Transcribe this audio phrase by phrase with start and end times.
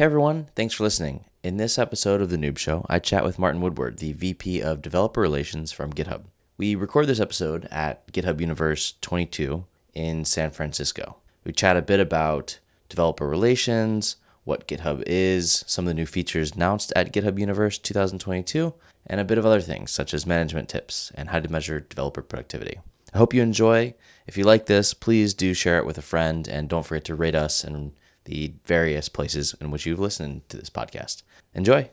[0.00, 1.26] Hey everyone, thanks for listening.
[1.42, 4.80] In this episode of The Noob Show, I chat with Martin Woodward, the VP of
[4.80, 6.22] Developer Relations from GitHub.
[6.56, 11.16] We record this episode at GitHub Universe 22 in San Francisco.
[11.44, 16.52] We chat a bit about developer relations, what GitHub is, some of the new features
[16.52, 18.72] announced at GitHub Universe 2022,
[19.06, 22.22] and a bit of other things such as management tips and how to measure developer
[22.22, 22.80] productivity.
[23.12, 23.92] I hope you enjoy.
[24.26, 27.14] If you like this, please do share it with a friend and don't forget to
[27.14, 27.92] rate us and
[28.30, 31.22] the various places in which you've listened to this podcast.
[31.52, 31.90] Enjoy.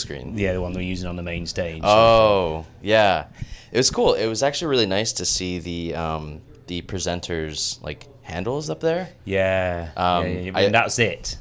[0.00, 0.36] Screen.
[0.36, 1.82] yeah, the one they're using on the main stage.
[1.84, 3.26] Oh, yeah.
[3.72, 4.14] It was cool.
[4.14, 9.10] It was actually really nice to see the um, the presenters like handles up there.
[9.24, 11.36] yeah, Um, yeah, yeah, I- and that's it.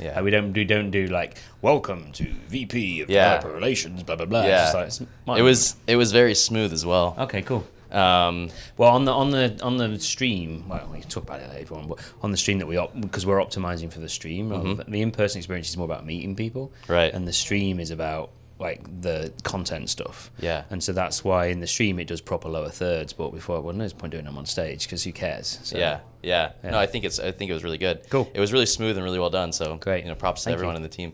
[0.00, 0.20] Yeah.
[0.22, 3.36] We don't do don't do like welcome to VP of Yeah.
[3.36, 4.42] Developer Relations, blah blah blah.
[4.44, 4.72] Yeah.
[4.72, 7.14] just like, it was it was very smooth as well.
[7.18, 7.64] okay, cool.
[7.92, 11.50] Um, Well, on the on the on the stream, well, we can talk about it
[11.50, 14.48] later want, but on the stream that we op- because we're optimizing for the stream,
[14.48, 16.92] than- the in-person experience is more about meeting people, Mm-hmm.
[16.92, 17.12] Right.
[17.14, 20.62] And the stream is about like the content stuff, Yeah.
[20.70, 23.74] And so that's why in the stream it does proper lower thirds, but before, well,
[23.74, 25.58] no point doing them on stage because who cares?
[25.64, 26.70] So, yeah, yeah, Yeah.
[26.70, 28.08] No, I think it's I think it was really good.
[28.08, 28.30] Cool.
[28.32, 29.52] It was really smooth and really well done.
[29.52, 30.04] So Great.
[30.04, 30.76] You know, props to Thank everyone you.
[30.76, 31.12] in the team.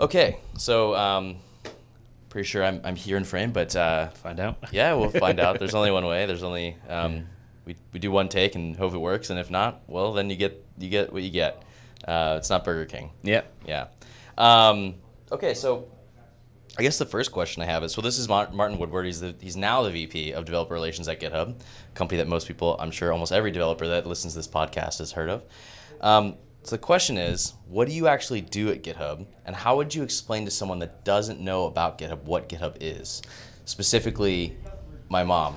[0.00, 1.36] Okay, so um,
[2.30, 4.56] pretty sure I'm I'm here in frame, but uh, Find out.
[4.72, 5.58] yeah, we'll find out.
[5.58, 6.24] There's only one way.
[6.24, 7.26] There's only um,
[7.66, 10.36] we we do one take and hope it works, and if not, well, then you
[10.36, 11.62] get you get what you get.
[12.06, 13.10] Uh, it's not Burger King.
[13.22, 13.42] Yeah.
[13.66, 13.88] Yeah.
[14.38, 14.94] Um,
[15.30, 15.88] okay, so
[16.78, 19.04] I guess the first question I have is so this is Martin Woodward.
[19.04, 22.46] He's the he's now the VP of Developer Relations at GitHub, a company that most
[22.46, 25.44] people, I'm sure, almost every developer that listens to this podcast has heard of.
[26.00, 29.94] Um, so the question is, what do you actually do at GitHub, and how would
[29.94, 33.22] you explain to someone that doesn't know about GitHub what GitHub is?
[33.64, 34.56] Specifically,
[35.08, 35.56] my mom.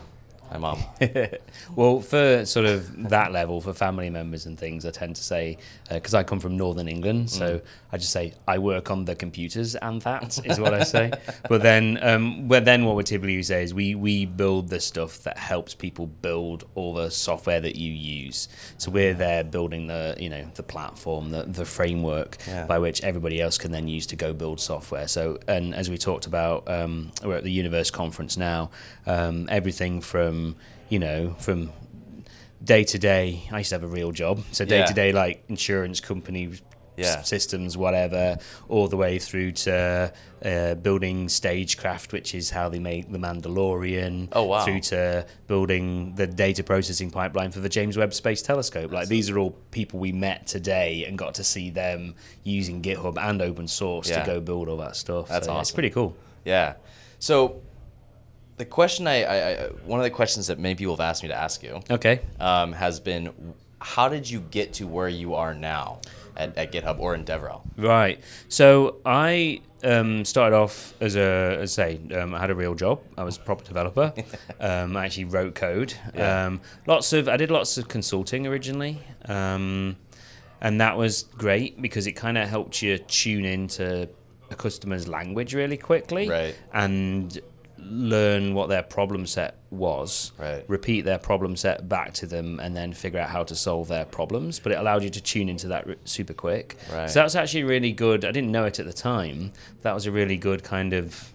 [0.58, 0.78] My
[1.76, 5.58] well, for sort of that level, for family members and things, I tend to say,
[5.90, 9.76] because I come from Northern England, so I just say, I work on the computers,
[9.76, 11.12] and that is what I say.
[11.50, 15.24] but then, um, well, then what we typically say is we, we build the stuff
[15.24, 18.48] that helps people build all the software that you use.
[18.78, 22.66] So we're there building the, you know, the platform, the, the framework Yeah.
[22.66, 25.08] by which everybody else can then use to go build software.
[25.08, 28.72] So, and as we talked about, um, we're at the Universe conference now.
[29.06, 30.43] Um, everything from
[30.90, 31.72] you know from
[32.64, 33.44] day to day.
[33.52, 36.44] I used to have a real job, so day to day like insurance company.
[36.96, 37.24] Yeah.
[37.24, 38.38] Systems, whatever,
[38.70, 40.14] all the way through to
[40.46, 44.28] uh, building stagecraft, which is how they make the Mandalorian.
[44.32, 44.64] Oh, wow.
[44.64, 48.92] Through to building the data processing pipeline for the James Webb Space Telescope.
[48.92, 53.18] Like these are all people we met today and got to see them using GitHub
[53.18, 54.20] and open source Yeah.
[54.20, 55.30] to go build all that stuff.
[55.30, 55.74] That's so, yeah, It's awesome.
[55.74, 56.16] pretty cool.
[56.46, 56.76] Yeah.
[57.18, 57.60] So
[58.58, 61.30] the question I, I, I one of the questions that many people have asked me
[61.30, 62.22] to ask you Okay.
[62.40, 63.34] um, has been
[63.82, 66.00] how did you get to where you are now
[66.38, 67.62] at, at GitHub or in DevRel?
[67.78, 68.22] Right.
[68.48, 72.76] So I um, started off as a, as I say, um, I had a real
[72.76, 73.02] job.
[73.18, 74.14] I was a proper developer.
[74.62, 75.94] um, I actually wrote code.
[76.16, 76.46] Yeah.
[76.46, 79.02] Um, lots of, I did lots of consulting originally.
[79.26, 79.98] Um,
[80.62, 84.08] and that was great because it kind of helped you tune into
[84.50, 86.30] a customer's language really quickly.
[86.30, 86.56] Right.
[86.72, 87.38] And
[87.90, 90.64] learn what their problem set was Right.
[90.68, 94.06] repeat their problem set back to them and then figure out how to solve their
[94.06, 97.10] problems but it allowed you to tune into that r- super quick Right.
[97.10, 99.52] so that's actually really good i didn't know it at the time
[99.82, 101.33] that was a really good kind of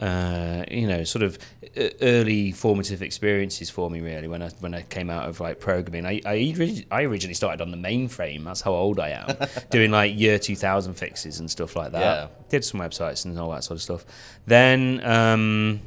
[0.00, 1.38] uh, you know, sort of
[1.76, 4.28] e- early formative experiences for me, really.
[4.28, 7.70] When I when I came out of like programming, I I, I originally started on
[7.70, 8.44] the mainframe.
[8.44, 9.36] That's how old I am,
[9.70, 12.00] doing like year two thousand fixes and stuff like that.
[12.00, 12.26] Yeah.
[12.48, 14.04] Did some websites and all that sort of stuff.
[14.46, 15.80] Then um,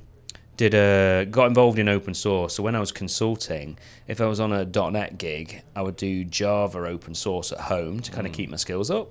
[0.57, 2.53] did a got involved in open source.
[2.53, 3.77] So when I was consulting,
[4.07, 7.99] if I was on a .NET gig, I would do Java open source at home
[8.01, 9.09] to kind of keep my skills up.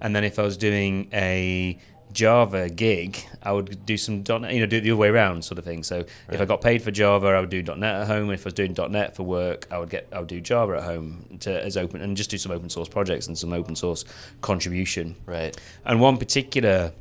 [0.00, 1.78] And then if I was doing a
[2.12, 5.44] Java gig, I would do some .NET, you know, do it the other way around
[5.44, 5.82] sort of thing.
[5.82, 8.30] So if I got paid for Java, I would do .NET at home.
[8.30, 10.84] If I was doing .NET for work, I would get I would do Java at
[10.84, 14.04] home to as open and just do some open source projects and some open source
[14.40, 15.16] contribution.
[15.26, 15.56] Right.
[15.84, 16.92] And one particular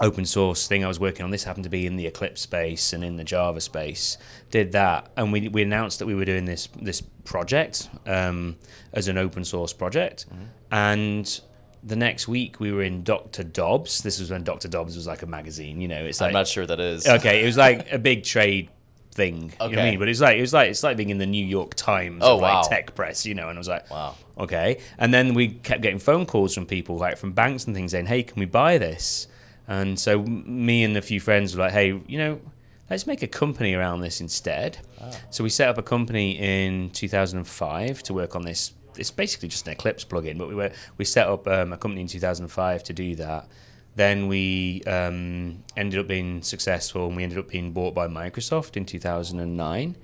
[0.00, 2.92] open source thing I was working on, this happened to be in the Eclipse space
[2.92, 4.16] and in the Java space,
[4.50, 5.10] did that.
[5.16, 8.56] And we, we announced that we were doing this this project um,
[8.92, 10.26] as an open source project.
[10.70, 11.40] And
[11.82, 13.42] the next week we were in Dr.
[13.44, 14.02] Dobbs.
[14.02, 14.68] This was when Dr.
[14.68, 16.04] Dobbs was like a magazine, you know.
[16.04, 17.06] It's like I'm not sure that is.
[17.06, 18.68] okay, it was like a big trade
[19.12, 19.34] thing.
[19.34, 19.90] You know what I Okay.
[19.90, 19.98] mean?
[19.98, 22.36] But it's like it was like it's like being in the New York Times Oh,
[22.36, 22.62] like wow.
[22.62, 23.48] tech press, you know.
[23.48, 24.14] And I was like, Wow.
[24.38, 24.78] okay.
[24.98, 28.06] And then we kept getting phone calls from people like from banks and things saying,
[28.06, 29.26] hey, can we buy this?
[29.66, 32.40] And so me and a few friends were like, hey, you know,
[32.88, 34.78] let's make a company around this instead.
[35.00, 35.10] Ah.
[35.30, 38.72] So we set up a company in 2005 to work on this.
[38.98, 42.02] It's basically just an Eclipse plugin, but we were we set up um, a company
[42.02, 43.48] in 2005 to do that.
[43.96, 48.76] Then we um, ended up being successful, and we ended up being bought by Microsoft
[48.76, 49.96] in 2009.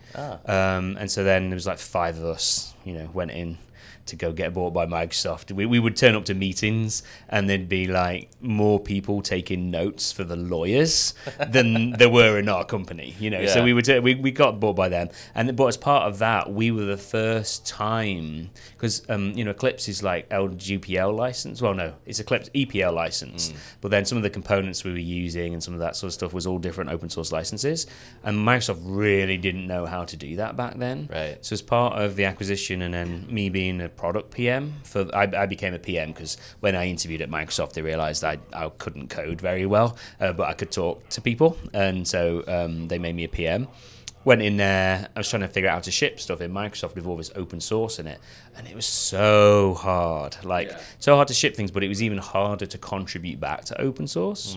[0.46, 3.58] Um, and so then there was like five of us, you know, went in
[4.06, 5.52] to go get bought by Microsoft.
[5.52, 10.12] We, we would turn up to meetings and there'd be like more people taking notes
[10.12, 11.14] for the lawyers
[11.48, 13.46] than there were in our company, you know.
[13.46, 16.52] So we would we, we got bought by them, and but as part of that,
[16.52, 21.62] we were the first time because um, you know Eclipse is like LGPL license.
[21.62, 25.52] Well, no, it's Eclipse EPL license, but then some of the components we were using
[25.52, 27.86] and some of that sort of stuff was all different open source licenses,
[28.22, 31.08] and Microsoft really didn't know how to do that back then.
[31.12, 31.38] Right.
[31.44, 35.22] So as part of the acquisition, and then me being a product PM, for I,
[35.36, 39.08] I became a PM because when I interviewed at Microsoft, they realised I, I couldn't
[39.08, 43.14] code very well, uh, but I could talk to people, and so um, they made
[43.16, 43.68] me a PM.
[44.24, 46.94] Went in there, I was trying to figure out how to ship stuff in Microsoft
[46.94, 48.18] with all this open source in it,
[48.56, 50.80] and it was so hard, like Yeah.
[50.98, 54.06] so hard to ship things, but it was even harder to contribute back to open
[54.06, 54.56] source.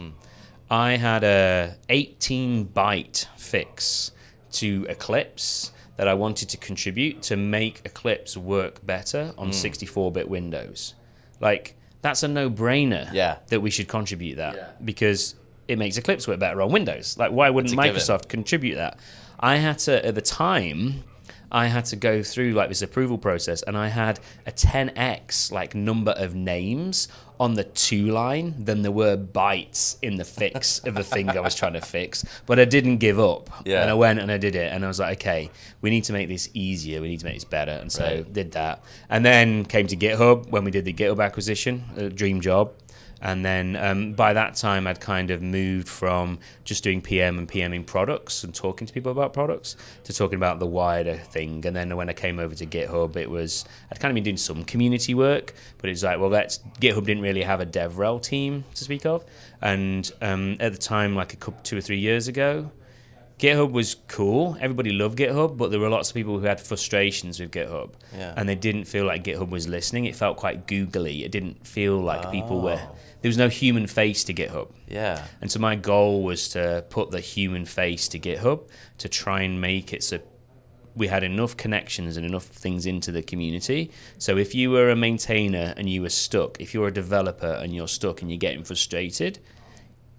[0.69, 4.11] I had a 18 byte fix
[4.53, 9.53] to Eclipse that I wanted to contribute to make Eclipse work better on mm.
[9.53, 10.94] 64 bit Windows.
[11.39, 13.38] Like, that's a no brainer Yeah.
[13.47, 14.67] that we should contribute that Yeah.
[14.83, 15.35] because
[15.67, 17.17] it makes Eclipse work better on Windows.
[17.17, 17.95] Like, why wouldn't a given.
[17.95, 18.97] Microsoft contribute that?
[19.39, 21.03] I had to, at the time,
[21.51, 25.73] I had to go through like this approval process and I had a 10x like
[25.75, 27.07] number of names
[27.39, 31.39] on the two line than there were bytes in the fix of the thing I
[31.39, 32.25] was trying to fix.
[32.47, 33.49] But I didn't give up.
[33.63, 33.81] Yeah.
[33.81, 35.51] And I went and I did it and I was like, okay,
[35.81, 36.99] we need to make this easier.
[36.99, 37.71] We need to make this better.
[37.71, 38.33] And so Right.
[38.33, 38.83] did that.
[39.09, 42.73] And then came to GitHub when we did the GitHub acquisition, a dream job.
[43.21, 47.47] And then um, by that time, I'd kind of moved from just doing PM and
[47.47, 51.65] PMing products and talking to people about products to talking about the wider thing.
[51.65, 54.37] And then when I came over to GitHub, it was I'd kind of been doing
[54.37, 58.83] some community work, but it's like, well, GitHub didn't really have a DevRel team to
[58.83, 59.25] speak of.
[59.61, 62.71] And um, at the time, like a couple, two or three years ago,
[63.39, 64.57] GitHub was cool.
[64.59, 68.33] Everybody loved GitHub, but there were lots of people who had frustrations with GitHub, Yeah.
[68.35, 70.05] and they didn't feel like GitHub was listening.
[70.05, 71.23] It felt quite googly.
[71.23, 72.81] It didn't feel like people were.
[72.83, 72.95] Oh.
[73.21, 75.25] There was no human face to GitHub, Yeah.
[75.39, 78.61] and so my goal was to put the human face to GitHub
[78.97, 80.19] to try and make it so
[80.95, 83.91] we had enough connections and enough things into the community.
[84.17, 87.75] So if you were a maintainer and you were stuck, if you're a developer and
[87.75, 89.37] you're stuck and you're getting frustrated,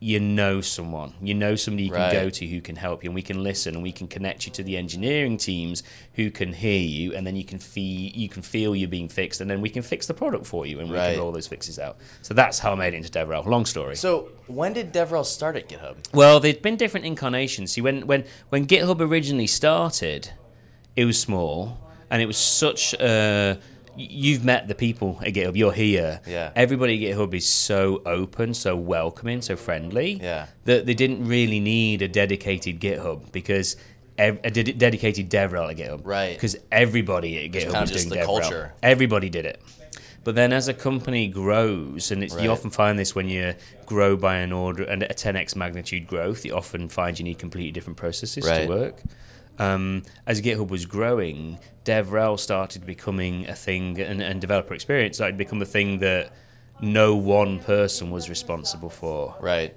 [0.00, 1.12] you know someone.
[1.20, 2.12] You know somebody you can Right.
[2.12, 4.52] go to who can help you, and we can listen, and we can connect you
[4.52, 5.82] to the engineering teams
[6.14, 9.40] who can hear you, and then you can feel you can feel you're being fixed,
[9.40, 11.10] and then we can fix the product for you, and we Right.
[11.10, 11.96] can roll those fixes out.
[12.22, 13.44] So that's how I made it into DevRel.
[13.44, 13.96] Long story.
[13.96, 15.96] So when did DevRel start at GitHub?
[16.14, 17.72] Well, there'd been different incarnations.
[17.72, 20.30] See, when when when GitHub originally started,
[20.94, 21.78] it was small,
[22.10, 23.58] and it was such a.
[23.98, 25.56] You've met the people at GitHub.
[25.56, 26.20] You're here.
[26.26, 26.52] Yeah.
[26.54, 30.12] Everybody at GitHub is so open, so welcoming, so friendly.
[30.22, 30.46] Yeah.
[30.64, 33.76] That they didn't really need a dedicated GitHub because
[34.16, 36.00] ev- a ded- dedicated DevRel at GitHub.
[36.04, 36.34] Right.
[36.34, 38.40] Because everybody at GitHub was just doing the DevRel.
[38.40, 38.73] culture.
[38.82, 39.61] Everybody did it.
[40.25, 42.44] But then as a company grows, and it's, Right.
[42.44, 43.54] you often find this when you
[43.87, 47.70] grow by an order and a 10x magnitude growth, you often find you need completely
[47.70, 48.62] different processes Right.
[48.62, 49.02] to work.
[49.58, 55.32] Um, as GitHub was growing, DevRel started becoming a thing, and, and developer experience started
[55.32, 56.32] to become a thing that
[56.80, 59.34] no one person was responsible for.
[59.40, 59.74] Right.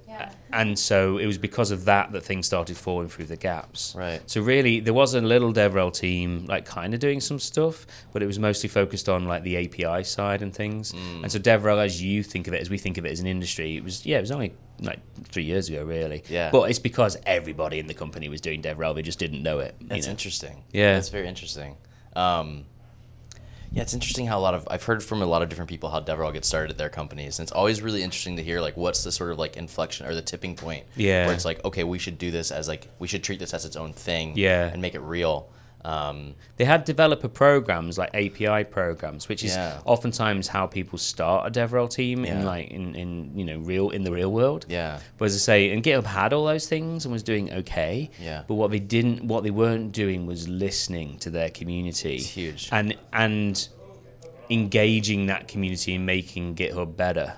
[0.53, 3.93] And so it was because of that that things started falling through the gaps.
[3.97, 4.21] Right.
[4.29, 8.21] So really, there was a little DevRel team, like kind of doing some stuff, but
[8.21, 10.91] it was mostly focused on like the API side and things.
[10.91, 11.23] Mm.
[11.23, 13.27] And so DevRel, as you think of it, as we think of it as an
[13.27, 16.23] industry, it was yeah, it was only like three years ago, really.
[16.27, 16.49] Yeah.
[16.51, 19.75] But it's because everybody in the company was doing DevRel; they just didn't know it.
[19.79, 20.11] you That's know?
[20.11, 20.63] interesting.
[20.71, 20.93] Yeah.
[20.95, 21.77] That's very interesting.
[22.15, 22.65] Um,
[23.71, 25.89] yeah, it's interesting how a lot of I've heard from a lot of different people
[25.89, 28.75] how DevRel gets started at their companies, and it's always really interesting to hear like
[28.75, 30.85] what's the sort of like inflection or the tipping point.
[30.95, 31.25] Yeah.
[31.25, 33.63] Where it's like, okay, we should do this as like we should treat this as
[33.63, 34.33] its own thing.
[34.35, 34.67] Yeah.
[34.67, 35.49] And make it real.
[35.83, 39.79] Um, They had developer programs like API programs, which is Yeah.
[39.85, 42.39] oftentimes how people start a DevRel team Yeah.
[42.39, 44.65] in like in, in you know real in the real world.
[44.69, 44.99] yeah.
[45.17, 48.11] But as I say, and GitHub had all those things and was doing okay.
[48.21, 48.43] Yeah.
[48.47, 52.15] But what they didn't, what they weren't doing was listening to their community.
[52.17, 52.69] It's huge.
[52.71, 53.67] And and
[54.49, 57.33] engaging that community and making GitHub better.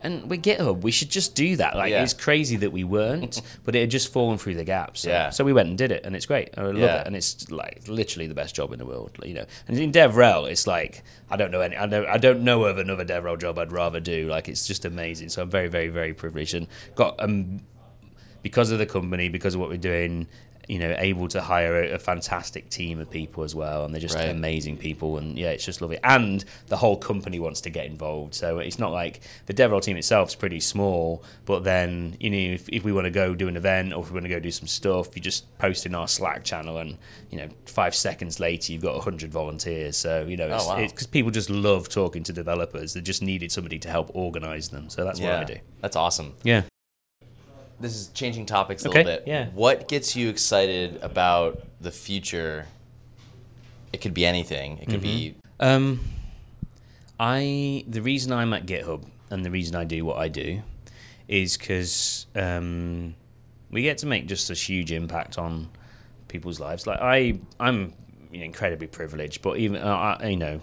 [0.00, 1.74] And with GitHub, we should just do that.
[1.76, 2.02] Like Yeah.
[2.04, 5.00] it's crazy that we weren't, but it had just fallen through the gaps.
[5.00, 5.30] So, Yeah.
[5.30, 6.50] so we went and did it, and it's great.
[6.56, 7.00] I love Yeah.
[7.00, 9.18] it, and it's like literally the best job in the world.
[9.24, 12.42] You know, and in DevRel, it's like I don't know any, I don't, I don't
[12.42, 14.28] know of another DevRel job I'd rather do.
[14.28, 15.30] Like it's just amazing.
[15.30, 17.60] So I'm very, very, very privileged and got um
[18.40, 20.28] because of the company, because of what we're doing,
[20.68, 24.00] you know, able to hire a, a fantastic team of people as well, and they're
[24.00, 24.28] just Right.
[24.28, 25.98] amazing people, and yeah, it's just lovely.
[26.04, 29.96] And the whole company wants to get involved, so it's not like the DevRel team
[29.96, 33.48] itself is pretty small, but then you know, if, if we want to go do
[33.48, 35.94] an event or if we want to go do some stuff, you just post in
[35.94, 36.98] our Slack channel, and
[37.30, 39.96] you know, five seconds later you've got hundred volunteers.
[39.96, 40.86] So you know, oh, it's Oh, wow.
[40.86, 42.92] because people just love talking to developers.
[42.92, 44.90] They just needed somebody to help organize them.
[44.90, 45.56] So that's what I do.
[45.80, 46.34] That's awesome.
[46.42, 46.62] Yeah.
[47.80, 49.28] This is changing topics a Okay, little bit.
[49.28, 49.46] yeah.
[49.54, 52.66] What gets you excited about the future?
[53.92, 54.78] It could be anything.
[54.78, 56.00] It could be Um,
[57.20, 60.62] I the reason I'm at GitHub and the reason I do what I do
[61.26, 63.14] is because um,
[63.70, 65.68] we get to make just a huge impact on
[66.28, 66.86] people's lives.
[66.86, 67.92] Like I, I'm
[68.32, 70.58] incredibly privileged, but even uh, you know,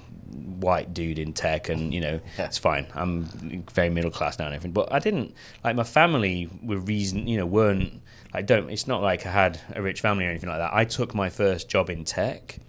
[0.60, 2.46] white dude in tech, and you know, Yeah.
[2.46, 2.88] it's fine.
[2.94, 3.26] I'm
[3.72, 4.72] very middle class now and everything.
[4.74, 8.02] But I didn't like my family were reason, you know, weren't.
[8.34, 8.70] I don't.
[8.70, 10.74] It's not like I had a rich family or anything like that.
[10.74, 12.60] I took my first job in tech.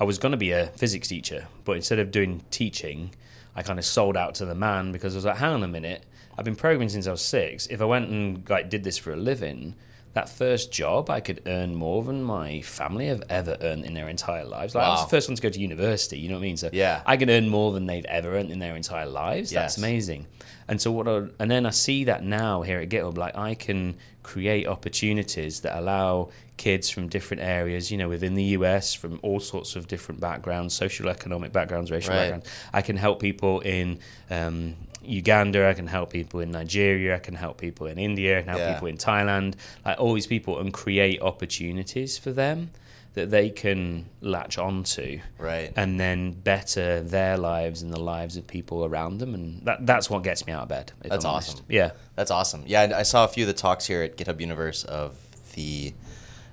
[0.00, 3.14] I was going to be a physics teacher, but instead of doing teaching,
[3.54, 5.68] I kind of sold out to the man because I was like, hang on a
[5.68, 6.04] minute,
[6.36, 7.66] I've been programming since I was six.
[7.68, 9.76] If I went and like did this for a living,
[10.14, 14.08] that first job I could earn more than my family have ever earned in their
[14.08, 14.74] entire lives.
[14.74, 16.56] Like I was the first one to go to university, you know what I mean?
[16.56, 17.02] So Yeah.
[17.04, 19.50] I can earn more than they've ever earned in their entire lives.
[19.50, 20.26] That's amazing.
[20.68, 23.54] And so what I, and then I see that now here at GitHub, like I
[23.54, 29.18] can create opportunities that allow kids from different areas, you know, within the US, from
[29.22, 32.20] all sorts of different backgrounds, social economic backgrounds, racial Right.
[32.20, 32.46] backgrounds.
[32.72, 33.98] I can help people in
[34.30, 38.42] um, Uganda, I can help people in Nigeria, I can help people in India, I
[38.42, 38.72] can help Yeah.
[38.74, 42.70] people in Thailand, like all these people and create opportunities for them
[43.14, 45.72] that they can latch onto right.
[45.76, 50.10] and then better their lives and the lives of people around them and that that's
[50.10, 51.60] what gets me out of bed That's awesome.
[51.68, 52.64] yeah That's awesome.
[52.66, 55.14] Yeah, I I saw a few of the talks here at GitHub Universe of
[55.54, 55.94] the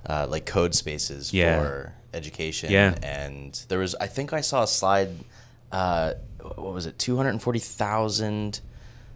[0.06, 1.60] uh, like code spaces Yeah.
[1.62, 2.70] for education.
[2.72, 2.94] Yeah.
[3.02, 5.10] And there was, I think I saw a slide.
[5.72, 6.98] Uh, what was it?
[7.00, 8.62] Two hundred and forty thousand,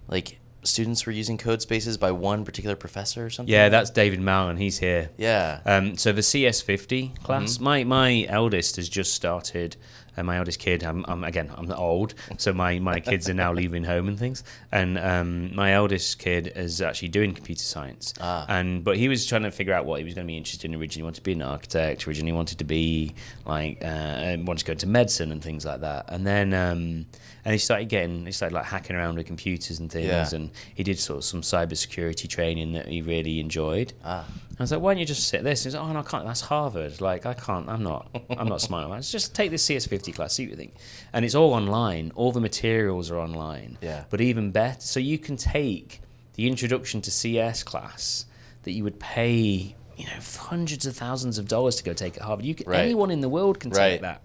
[0.08, 3.53] like students were using code spaces by one particular professor or something.
[3.53, 5.60] yeah that's david malan he's here Yeah.
[5.63, 9.77] um, so the cs50 class my my eldest has just started
[10.18, 13.54] uh, my eldest kid I'm, I'm again i'm old so my my kids are now
[13.62, 14.44] leaving home and things.
[14.72, 18.14] And um, my eldest kid is actually doing computer science.
[18.20, 18.46] Ah.
[18.50, 20.70] and but he was trying to figure out what he was going to be interested
[20.70, 21.02] in originally.
[21.02, 22.08] He wanted to be an architect.
[22.08, 23.14] Originally wanted to be
[23.46, 26.06] like uh, wanted to go into medicine and things like that.
[26.10, 27.06] And then um,
[27.46, 30.28] and he started getting he started like hacking around with computers and things Yeah.
[30.34, 34.25] and he did sort of some cybersecurity training that he really enjoyed ah.
[34.58, 35.66] I was like, why don't you just sit this?
[35.66, 36.25] He's like, oh, no, I can't.
[36.25, 37.02] That's Harvard.
[37.02, 37.68] Like, I can't.
[37.68, 38.08] I'm not.
[38.38, 38.86] I'm not smart.
[38.90, 39.04] enough.
[39.06, 40.34] Just take this CS50 class.
[40.36, 40.75] See what you think.
[41.12, 42.14] And it's all online.
[42.16, 43.78] All the materials are online.
[43.82, 44.06] Yeah.
[44.10, 46.00] But even better, so you can take
[46.36, 48.28] the introduction to CS class
[48.64, 52.24] that you would pay, you know, hundreds of thousands of dollars to go take at
[52.24, 52.46] Harvard.
[52.46, 52.80] You can, Right.
[52.80, 53.90] anyone in the world can Right.
[53.96, 54.22] take that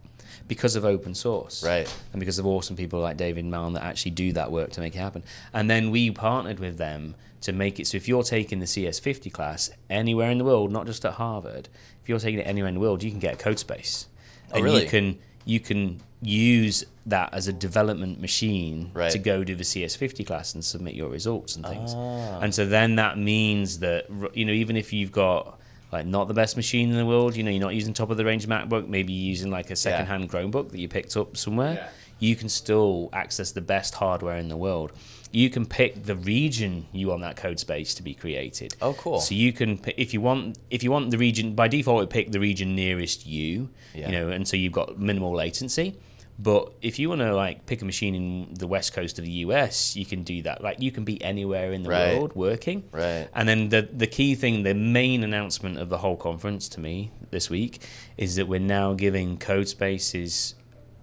[0.50, 1.88] because of open source Right.
[2.12, 4.94] and because of awesome people like David Malan that actually do that work to make
[4.96, 5.22] it happen.
[5.54, 9.32] And then we partnered with them to make it so if you're taking the CS50
[9.32, 11.68] class anywhere in the world, not just at Harvard,
[12.02, 14.08] if you're taking it anywhere in the world, you can get a code space.
[14.52, 14.82] Oh, and really?
[14.82, 19.10] you can you can use that as a development machine Right.
[19.12, 21.92] to go do the CS50 class and submit your results and things.
[21.96, 22.40] Ah.
[22.40, 25.58] And so then that means that you know even if you've got
[25.92, 28.16] like not the best machine in the world, you know, you're not using top of
[28.16, 31.74] the range MacBook, maybe you're using like a secondhand Chromebook that you picked up somewhere,
[31.74, 31.88] Yeah.
[32.20, 34.92] you can still access the best hardware in the world.
[35.32, 38.74] You can pick the region you want that code space to be created.
[38.82, 39.20] Oh, cool.
[39.20, 42.32] So you can, if you want, if you want the region by default, it pick
[42.32, 43.68] the region nearest you.
[43.94, 44.06] Yeah.
[44.06, 45.94] You know, and so you've got minimal latency.
[46.42, 49.30] But if you want to like pick a machine in the west coast of the
[49.46, 50.62] US, you can do that.
[50.62, 52.16] Like you can be anywhere in the Right.
[52.16, 52.84] world working.
[52.92, 53.28] Right.
[53.34, 57.10] And then the the key thing, the main announcement of the whole conference to me
[57.30, 57.82] this week
[58.16, 60.54] is that we're now giving code spaces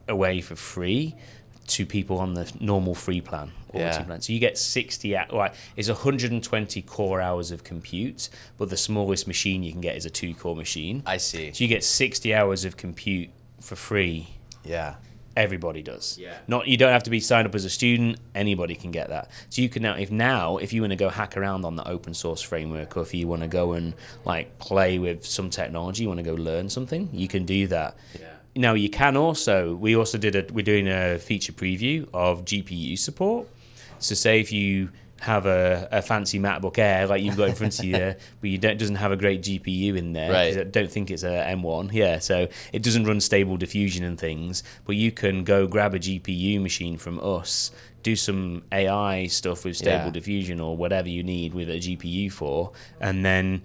[0.08, 1.14] away for free
[1.68, 3.52] to people on the normal free plan.
[3.74, 4.02] or Yeah.
[4.04, 4.22] plan.
[4.22, 9.28] So you get 60 hou- right, it's 120 core hours of compute, but the smallest
[9.28, 11.04] machine you can get is a two core machine.
[11.06, 11.52] I see.
[11.52, 13.30] So you get 60 hours of compute
[13.60, 14.28] for free
[14.64, 14.96] Yeah.
[15.38, 16.18] Everybody does.
[16.18, 16.36] Yeah.
[16.48, 18.18] Not you don't have to be signed up as a student.
[18.34, 19.30] Anybody can get that.
[19.50, 21.88] So you can now, if now, if you want to go hack around on the
[21.88, 23.94] open source framework, or if you want to go and
[24.26, 27.96] like play with some technology, you want to go learn something, you can do that.
[28.20, 28.28] Yeah.
[28.56, 32.98] now you can also we also did a we're doing a feature preview of GPU
[32.98, 33.48] support.
[34.00, 34.90] So say if you
[35.22, 38.50] have a, a fancy MacBook Air like you've got in front of you there, but
[38.50, 40.32] you don't doesn't have a great GPU in there.
[40.32, 40.58] Right.
[40.58, 41.92] I don't think it's a M1.
[41.94, 44.64] Yeah, so it doesn't run stable diffusion and things.
[44.86, 47.72] But you can go grab a GPU machine from us,
[48.04, 50.12] do some AI stuff with stable Yeah.
[50.12, 53.64] diffusion or whatever you need with a GPU for, and then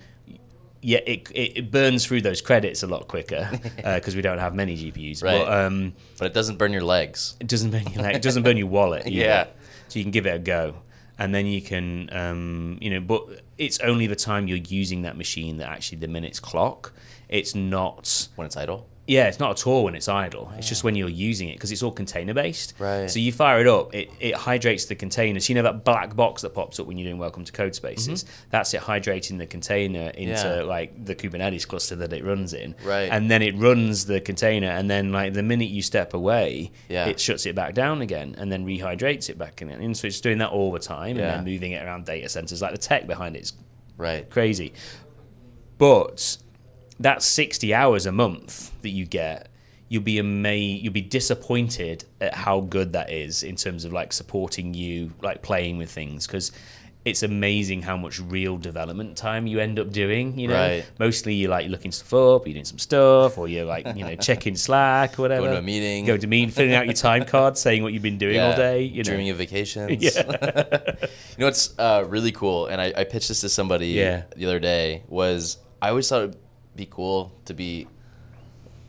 [0.84, 4.52] yeah, it, it, it burns through those credits a lot quicker because we don't have
[4.54, 5.22] many GPUs.
[5.22, 5.38] Right.
[5.44, 7.36] But um, But it doesn't burn your legs.
[7.38, 9.02] it doesn't burn your leg, it doesn't burn your wallet.
[9.06, 9.10] either.
[9.16, 9.46] Yeah.
[9.88, 10.74] So you can give it a go,
[11.22, 13.22] and then you can, um, you know, but
[13.56, 16.92] it's only the time you're using that machine that actually the minutes clock.
[17.28, 18.28] It's not.
[18.34, 18.88] when it's idle.
[19.04, 20.52] Yeah, it's not at all when it's idle.
[20.56, 22.74] It's just when you're using it because it's all container based.
[22.78, 23.10] Right.
[23.10, 25.40] So you fire it up, it, it hydrates the container.
[25.40, 27.74] So you know that black box that pops up when you're doing Welcome to Code
[27.74, 28.24] Spaces.
[28.50, 30.58] That's it hydrating the container into Mm-hmm.
[30.60, 30.62] Yeah.
[30.62, 32.76] like the Kubernetes cluster that it runs in.
[32.84, 33.08] Right.
[33.10, 37.06] And then it runs the container, and then like the minute you step away, Yeah.
[37.06, 39.68] it shuts it back down again, and then rehydrates it back in.
[39.68, 41.22] And so it's doing that all the time, Yeah.
[41.38, 42.62] and then moving it around data centers.
[42.62, 43.52] Like the tech behind it is
[43.98, 44.30] Right.
[44.30, 44.72] crazy.
[45.78, 46.38] But
[47.02, 49.48] that's 60 hours a month that you get.
[49.88, 50.82] You'll be amazed.
[50.84, 55.42] You'll be disappointed at how good that is in terms of like supporting you, like
[55.42, 56.50] playing with things, because
[57.04, 60.38] it's amazing how much real development time you end up doing.
[60.38, 60.84] You know, Right.
[60.98, 64.14] mostly you're like looking stuff up, you're doing some stuff, or you're like you know
[64.28, 65.42] checking Slack or whatever.
[65.42, 66.06] Going to a meeting.
[66.06, 68.82] Going to meeting, filling out your time card, saying what you've been doing all day.
[68.84, 69.90] You know, dreaming of vacations.
[70.02, 70.22] Yeah.
[71.02, 74.22] you know what's uh, really cool, and I, I pitched this to somebody Yeah.
[74.36, 75.02] the other day.
[75.08, 76.34] Was I always thought
[76.76, 77.86] be cool to be.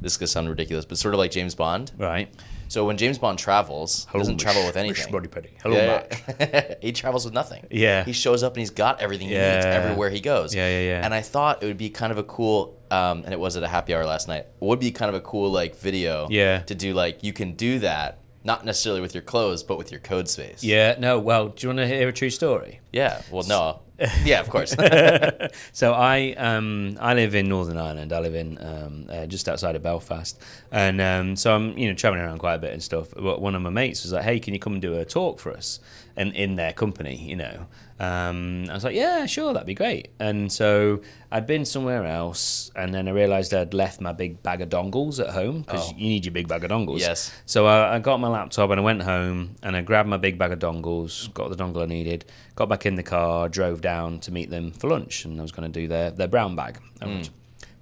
[0.00, 1.92] this is gonna sound ridiculous, but sort of like James Bond.
[1.98, 2.32] right.
[2.68, 5.10] So when James Bond travels, he doesn't travel with anything.
[5.10, 5.50] Buddy Buddy.
[5.60, 6.74] Hello, Yeah.
[6.80, 7.66] He travels with nothing.
[7.68, 8.04] Yeah.
[8.04, 10.54] He shows up and he's got everything he needs everywhere he goes.
[10.54, 11.04] Yeah, yeah, yeah.
[11.04, 13.64] And I thought it would be kind of a cool, um, and it was at
[13.64, 14.42] a happy hour last night.
[14.42, 16.28] It would be kind of a cool like video.
[16.30, 16.60] Yeah.
[16.62, 20.00] To do like you can do that, not necessarily with your clothes, but with your
[20.00, 20.62] code space.
[20.62, 22.78] Yeah, no, well, do you want to hear a true story?
[22.92, 23.20] Yeah.
[23.32, 23.80] Well, no.
[24.24, 24.74] yeah, of course.
[25.72, 28.12] So I um, I live in Northern Ireland.
[28.12, 30.40] I live in um, uh, just outside of Belfast,
[30.70, 33.08] and um, so I'm you know traveling around quite a bit and stuff.
[33.14, 35.38] But one of my mates was like, "Hey, can you come and do a talk
[35.38, 35.80] for us?"
[36.16, 37.66] And in their company, you know,
[37.98, 42.70] um, I was like, "Yeah, sure, that'd be great." And so I'd been somewhere else,
[42.74, 45.94] and then I realised I'd left my big bag of dongles at home because Oh.
[45.96, 47.00] you need your big bag of dongles.
[47.00, 47.32] Yes.
[47.46, 50.38] So I, I got my laptop and I went home and I grabbed my big
[50.38, 52.24] bag of dongles, got the dongle I needed,
[52.56, 55.52] got back in the car, drove down to meet them for lunch, and I was
[55.52, 56.78] going to do their their brown bag.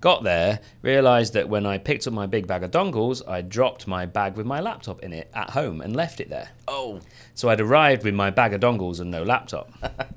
[0.01, 3.89] Got there, realised that when I picked up my big bag of dongles, I dropped
[3.89, 6.51] my bag with my laptop in it at home and left it there.
[6.69, 7.01] oh.
[7.35, 9.71] So I'd arrived with my bag of dongles and no laptop.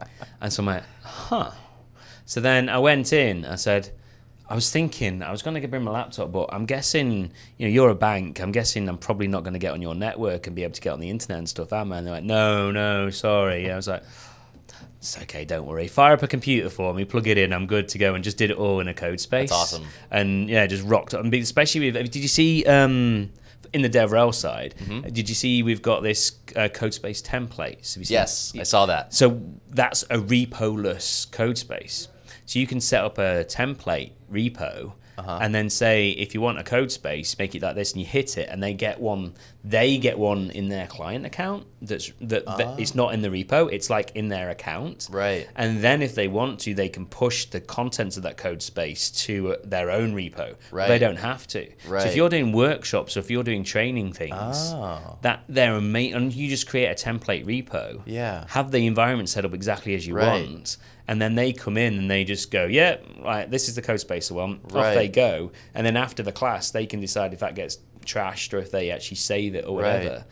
[0.41, 1.52] and so I'm like, huh.
[2.26, 3.46] So then I went in.
[3.46, 3.91] I said,
[4.52, 7.72] I was thinking I was going to bring my laptop, but I'm guessing, you know,
[7.72, 8.41] you're a bank.
[8.41, 10.82] I'm guessing I'm probably not going to get on your network and be able to
[10.82, 12.00] get on the internet and stuff, am I?
[12.00, 13.72] And they're like, no, no, sorry.
[13.72, 14.04] I was like,
[14.98, 15.88] it's okay, don't worry.
[15.88, 18.38] Fire up a computer for me, plug it in, I'm good to go, and just
[18.38, 19.50] did it all in a code space.
[19.50, 19.86] That's awesome.
[20.12, 21.24] And yeah, just rocked up.
[21.24, 23.32] And especially with, did you see um,
[23.74, 24.76] in the DevRel side?
[24.80, 25.10] Mm-hmm.
[25.10, 27.96] Did you see we've got this uh, code space templates?
[27.96, 29.13] Have you seen Yes, I saw that.
[29.13, 32.08] so that's a repo-less code space.
[32.46, 35.39] So you can set up a template repo Uh-huh.
[35.41, 38.07] and then say if you want a code space, make it like this, and you
[38.07, 39.34] hit it, and they get one.
[39.63, 41.67] They get one in their client account.
[41.81, 43.71] That's that, that it's not in the repo.
[43.71, 45.07] It's like in their account.
[45.12, 45.15] Ah.
[45.17, 45.47] Right.
[45.55, 49.12] And then if they want to, they can push the contents of that code space
[49.25, 50.55] to uh, their own repo.
[50.71, 50.88] Right.
[50.88, 51.67] They don't have to.
[51.88, 52.01] Right.
[52.03, 54.34] So if you're doing workshops or if you're doing training things,
[54.73, 55.17] Oh.
[55.21, 58.45] that they're amazing, and you just create a template repo Yeah.
[58.49, 60.47] have the environment set up exactly as you Right.
[60.49, 60.77] want,
[61.08, 64.00] and then they come in and they just go, "Yeah, right, this is the code
[64.00, 64.96] space I want." Off Right.
[64.96, 68.58] they go, and then after the class, they can decide if that gets trashed or
[68.60, 70.10] if they actually save it or whatever.
[70.10, 70.24] Right.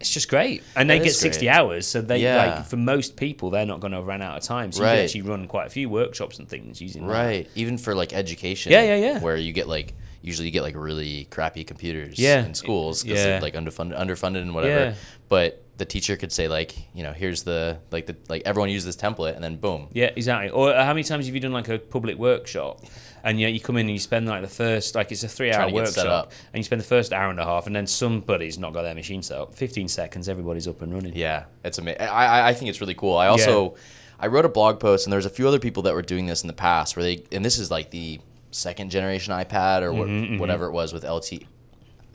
[0.00, 1.54] It's just great, and That they get sixty great.
[1.56, 1.86] hours.
[1.86, 2.36] So they Yeah.
[2.56, 4.72] like for most people, they're not going to run out of time.
[4.72, 4.94] So you Right.
[4.96, 7.12] can actually run quite a few workshops and things using that.
[7.12, 7.48] Right.
[7.54, 8.72] Even for like education.
[8.72, 9.18] Yeah, yeah, yeah.
[9.20, 12.44] Where you get like usually you get like really crappy computers Yeah.
[12.46, 13.24] in schools because Yeah.
[13.26, 14.84] they're like underfunded, underfunded and whatever.
[14.90, 14.94] Yeah.
[15.28, 18.84] But the teacher could say like, you know, here's the like the like everyone use
[18.84, 19.88] this template and then boom.
[19.92, 20.50] Yeah, exactly.
[20.50, 22.84] Or uh, how many times have you done like a public workshop,
[23.24, 25.28] and you know, you come in and you spend like the first like it's a
[25.28, 28.58] three hour workshop, and you spend the first hour and a half, and then somebody's
[28.58, 29.54] not got their machine set up.
[29.56, 31.16] Fifteen seconds, everybody's up and running.
[31.16, 32.02] Yeah, it's amazing.
[32.02, 33.16] I, I I think it's really cool.
[33.16, 33.74] I also
[34.20, 36.42] I wrote a blog post and there's a few other people that were doing this
[36.42, 40.08] in the past where they and this is like the second generation iPad or what,
[40.08, 41.46] Mm-hmm, whatever it was with LTE.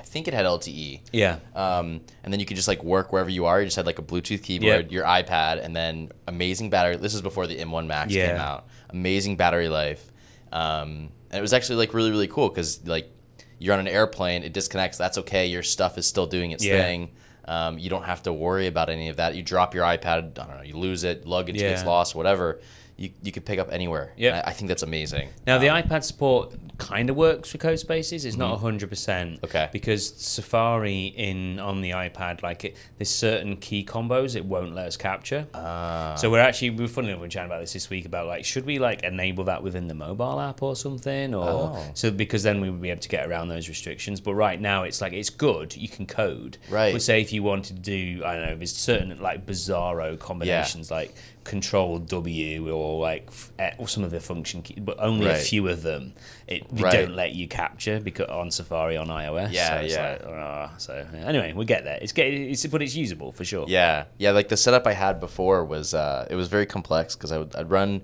[0.05, 1.01] I think it had LTE.
[1.11, 1.39] Yeah.
[1.55, 3.59] Um, and then you could just like work wherever you are.
[3.59, 4.91] You just had like a Bluetooth keyboard, Yep.
[4.91, 6.95] your iPad, and then amazing battery.
[6.97, 8.67] This is before the M1 Max came out.
[8.91, 10.11] Amazing battery life.
[10.51, 13.09] Um, and it was actually like really really cool because like
[13.57, 14.97] you're on an airplane, it disconnects.
[14.97, 15.47] That's okay.
[15.47, 16.77] Your stuff is still doing its Yeah.
[16.81, 17.11] thing.
[17.47, 19.35] Um, you don't have to worry about any of that.
[19.35, 20.05] You drop your iPad,
[20.39, 22.59] I don't know, you lose it, luggage gets lost, whatever.
[22.97, 24.13] You, you can pick up anywhere.
[24.15, 24.41] Yeah.
[24.45, 25.27] I, I think that's amazing.
[25.45, 28.23] Now the Um, iPad support kind of works for code spaces.
[28.23, 29.36] It's not hundred percent.
[29.36, 29.45] Mm-hmm.
[29.45, 29.69] Okay.
[29.73, 34.88] Because Safari in on the iPad, like it, there's certain key combos it won't let
[34.88, 35.47] us capture.
[35.53, 36.15] Ah.
[36.15, 38.65] so we're actually we're funny enough, we're chatting about this this week about like should
[38.65, 41.86] we like enable that within the mobile app or something or Oh.
[41.95, 44.21] so because then we would be able to get around those restrictions.
[44.21, 46.58] But right now it's like it's good you can code.
[46.69, 46.93] Right.
[46.93, 50.89] But say if you wanted to do I don't know there's certain like bizarro combinations
[50.91, 51.13] like
[51.45, 55.36] Control W or like f- eh, or some of the function keys, but only a
[55.36, 56.13] few of them
[56.47, 56.91] it Right.
[56.91, 59.53] don't let you capture because on Safari on iOS.
[59.53, 60.10] Yeah, so it's yeah.
[60.12, 61.19] Like, ah, so yeah.
[61.25, 61.99] anyway, we get there.
[62.01, 63.65] It's get it's but it's usable for sure.
[63.69, 64.31] Yeah, yeah.
[64.31, 67.55] Like the setup I had before was uh, it was very complex because I would
[67.55, 68.01] I'd run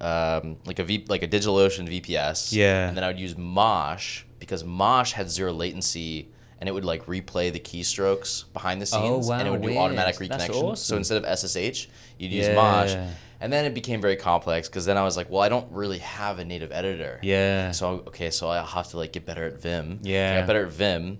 [0.00, 2.52] um, like a v, like a DigitalOcean VPS.
[2.52, 2.88] Yeah.
[2.88, 6.28] and then I would use Mosh because Mosh had zero latency
[6.60, 9.62] and it would like replay the keystrokes behind the Oh, scenes and it wow, would
[9.62, 10.76] do automatic reconnection.
[10.76, 12.54] So instead of SSH, you'd use Yeah.
[12.54, 12.94] Mosh.
[13.42, 15.98] And then it became very complex because then I was like, well, I don't really
[15.98, 17.18] have a native editor.
[17.22, 17.70] Yeah.
[17.70, 20.00] So okay, so I'll have to like get better at Vim.
[20.02, 20.34] Yeah.
[20.34, 21.18] I got better at Vim.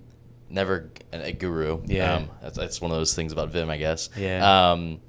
[0.50, 1.80] Never a, a guru.
[1.86, 2.16] Yeah.
[2.16, 4.10] Um, that's, that's one of those things about Vim, I guess.
[4.18, 4.72] Yeah.
[4.72, 5.00] Um,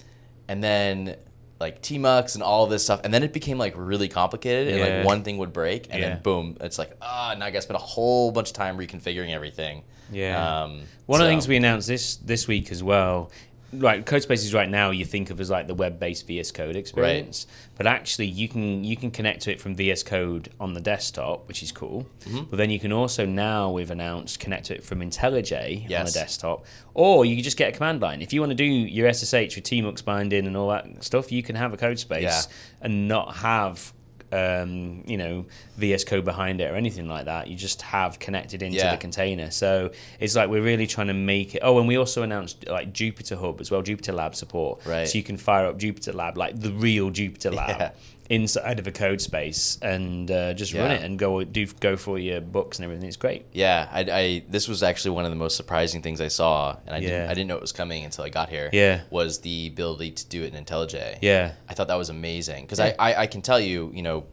[0.47, 1.17] and then
[1.61, 4.97] like Tmux and all this stuff, and then it became like really complicated, and Yeah.
[4.97, 6.09] like one thing would break, and Yeah.
[6.09, 8.77] then boom, it's like ah, now I got to spend a whole bunch of time
[8.77, 9.83] reconfiguring everything.
[10.11, 10.63] Yeah.
[10.63, 13.31] Um, One of the things we announced this this week as well,
[13.73, 14.05] right?
[14.05, 17.87] Code spaces right now you think of as like the web-based VS Code experience, but
[17.87, 21.63] actually you can you can connect to it from VS Code on the desktop, which
[21.63, 22.05] is cool.
[22.25, 22.43] Mm-hmm.
[22.49, 26.11] But then you can also now we've announced connect to it from IntelliJ on the
[26.11, 28.21] desktop, or you can just get a command line.
[28.21, 31.43] If you want to do your SSH with Tmux binding and all that stuff, you
[31.43, 32.41] can have a code space Yeah.
[32.81, 33.93] and not have.
[34.33, 35.45] Um, you know,
[35.77, 37.47] VS Code behind it or anything like that.
[37.47, 38.91] You just have connected into Yeah.
[38.91, 39.51] the container.
[39.51, 41.59] So it's like we're really trying to make it.
[41.63, 44.85] Oh, and we also announced like Jupyter Hub as well, Jupyter Lab support.
[44.85, 45.07] Right.
[45.07, 47.91] So you can fire up Jupyter Lab, like the real Jupyter Lab, Yeah.
[48.31, 52.17] Inside of a code space and uh, just run it and go do go for
[52.17, 53.07] your books and everything.
[53.07, 53.45] It's great.
[53.51, 56.95] Yeah, I, I this was actually one of the most surprising things I saw, and
[56.95, 58.69] I didn't I didn't know it was coming until I got here.
[58.71, 59.01] Yeah.
[59.09, 61.17] was the ability to do it in IntelliJ.
[61.21, 61.53] Yeah.
[61.67, 62.95] I thought that was amazing because Yeah.
[62.97, 64.23] I, I I can tell you, you know,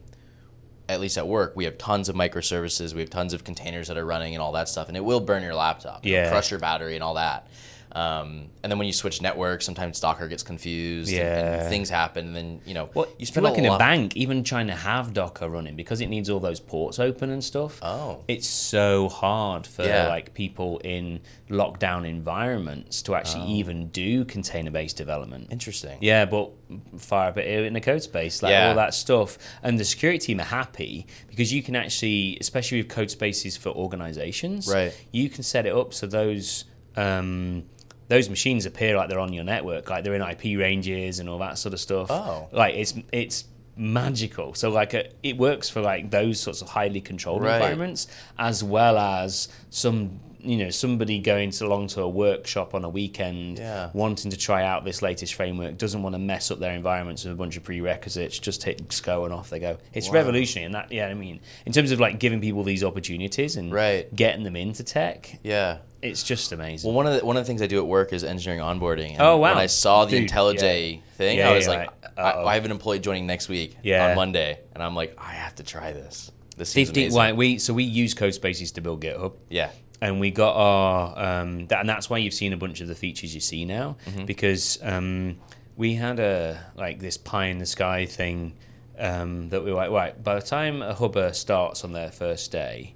[0.87, 3.97] at least at work, we have tons of microservices, we have tons of containers that
[3.97, 6.29] are running and all that stuff, and it will burn your laptop, Yeah.
[6.31, 7.47] crush your battery and all that.
[7.91, 11.69] Um, and then when you switch networks, sometimes Docker gets confused, and- and, Yeah.
[11.69, 14.67] things happen, and then you know, Well, you spend like in a bank, even trying
[14.67, 17.79] to have Docker running because it needs all those ports open and stuff.
[17.81, 18.23] Oh.
[18.27, 20.07] it's so hard for Yeah.
[20.07, 25.47] like people in lockdown environments to actually even do container-based development.
[25.51, 25.97] Interesting.
[25.99, 26.51] Yeah, but
[26.97, 28.69] fire up it in the code space, like Yeah.
[28.69, 29.37] all that stuff.
[29.63, 33.69] And the security team are happy because you can actually, especially with code spaces for
[33.69, 34.93] organizations, Right.
[35.11, 37.63] you can set it up so those um,
[38.09, 41.39] those machines appear like they're on your network, like they're in IP ranges and all
[41.39, 42.11] that sort of stuff.
[42.11, 42.49] Oh.
[42.51, 43.45] like it's it's
[43.77, 44.53] magical.
[44.53, 47.55] So like a, it works for like those sorts of highly controlled Right.
[47.55, 52.83] environments, as well as some you know somebody going to along to a workshop on
[52.85, 53.89] a weekend Yeah.
[53.93, 57.33] wanting to try out this latest framework doesn't want to mess up their environments with
[57.33, 60.13] a bunch of prerequisites just hit go and off they go it's Wow.
[60.15, 63.71] revolutionary and that yeah i mean in terms of like giving people these opportunities and
[63.73, 64.13] Right.
[64.15, 65.79] getting them into tech Yeah.
[66.01, 68.13] it's just amazing Well, one of the one of the things I do at work
[68.13, 69.11] is engineering onboarding.
[69.11, 69.49] And Oh, wow.
[69.49, 70.99] When I saw the Dude, IntelliJ yeah.
[71.17, 72.35] thing, Yeah, I was yeah, like, right.
[72.35, 75.55] I, I have an employee joining next week on Monday, and I'm like, I have
[75.55, 76.31] to try this.
[76.57, 77.35] This seems 50 amazing.
[77.37, 79.71] we so we use code spaces to build github Yeah.
[80.01, 82.95] And we got our um, that, and that's why you've seen a bunch of the
[82.95, 84.25] features you see now Mm-hmm.
[84.25, 85.37] because um,
[85.75, 88.53] we had a like this pie in the sky thing
[88.97, 92.51] um, that we were like right by the time a hubber starts on their first
[92.51, 92.95] day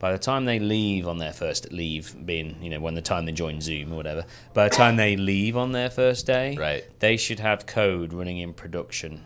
[0.00, 3.24] by the time they leave on their first leave being you know when the time
[3.24, 6.84] they join zoom or whatever by the time they leave on their first day Right.
[6.98, 9.22] they should have code running in production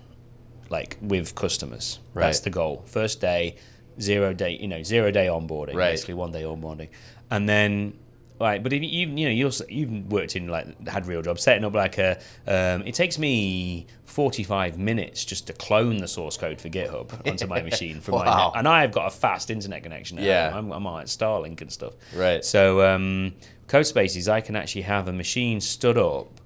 [0.69, 2.25] like with customers right.
[2.27, 3.57] that's the goal first day
[4.01, 5.93] zero day you know zero day onboarding Right.
[5.93, 6.89] basically one day onboarding,
[7.31, 7.95] and then
[8.41, 8.63] right.
[8.63, 11.65] But if you you know you also you've worked in like had real jobs setting
[11.65, 12.19] up like a.
[12.47, 17.27] Um, it takes me forty five minutes just to clone the source code for GitHub
[17.31, 18.49] onto my machine from Wow.
[18.53, 20.19] net, and I've got a fast internet connection.
[20.19, 20.51] Yeah.
[20.51, 20.73] home.
[20.73, 21.95] I'm, I'm on Starlink and stuff.
[22.15, 22.45] Right.
[22.45, 23.35] So um,
[23.69, 26.38] CodeSpaces, I can actually have a machine stood up.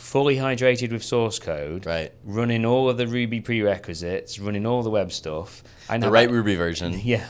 [0.00, 2.10] Fully hydrated with source code, Right.
[2.24, 5.62] Running all of the Ruby prerequisites, running all the web stuff.
[5.88, 6.98] I The right a- Ruby version.
[7.04, 7.26] yeah.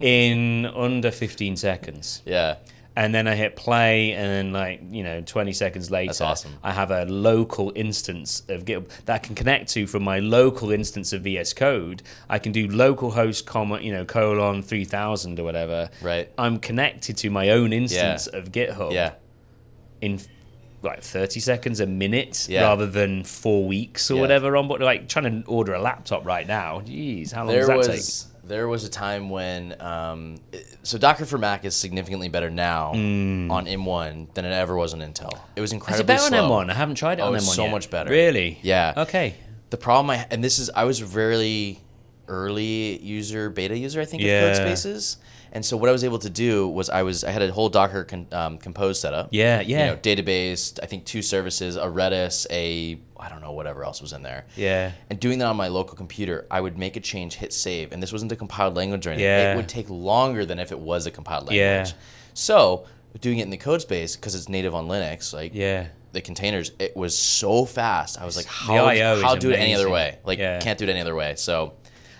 [0.00, 2.22] in under 15 seconds.
[2.24, 2.56] Yeah.
[2.96, 6.56] and then I hit play, and then like you know, 20 seconds later, awesome.
[6.64, 10.70] I have a local instance of GitHub that I can connect to from my local
[10.72, 12.02] instance of VS Code.
[12.28, 15.90] I can do localhost comma you know colon 3000 or whatever.
[16.02, 16.30] Right.
[16.36, 18.38] I'm connected to my own instance Yeah.
[18.38, 19.12] of GitHub Yeah.
[20.00, 20.18] in
[20.82, 22.62] like 30 seconds a minute Yeah.
[22.62, 24.20] rather than four weeks or Yeah.
[24.22, 27.60] whatever on but like trying to order a laptop right now jeez how long There
[27.66, 30.36] does that was there was a time when um,
[30.82, 35.00] so Docker for Mac is significantly better now on M1 than it ever was on
[35.00, 35.30] Intel.
[35.54, 36.52] It was take incredibly better slow.
[36.52, 37.70] on M1 I haven't tried it Oh, on M1 so yet.
[37.70, 38.10] much better.
[38.10, 38.94] really Yeah.
[38.96, 39.34] okay
[39.68, 41.78] The problem I and this is I was a very
[42.26, 44.42] early user, beta user, I think, Yeah.
[44.46, 45.16] of Codespaces.
[45.52, 47.68] And so what I was able to do was I was I had a whole
[47.68, 49.28] Docker con, um, compose setup.
[49.32, 49.86] Yeah, You yeah.
[49.90, 54.12] know, database, I think two services, a Redis, a I don't know whatever else was
[54.12, 54.44] in there.
[54.56, 57.92] yeah And doing that on my local computer, I would make a change, hit save,
[57.92, 59.24] and this wasn't a compiled language or anything.
[59.26, 59.52] Yeah.
[59.52, 61.58] It would take longer than if it was a compiled language.
[61.58, 61.86] Yeah.
[62.34, 62.86] So
[63.20, 66.72] doing it in the code space because it's native on Linux, like yeah the containers,
[66.80, 68.20] it was so fast.
[68.20, 68.88] I was like, how,
[69.22, 70.18] how do it any other way?
[70.24, 70.58] Like, Yeah.
[70.58, 71.34] can't do it any other way.
[71.36, 71.74] So,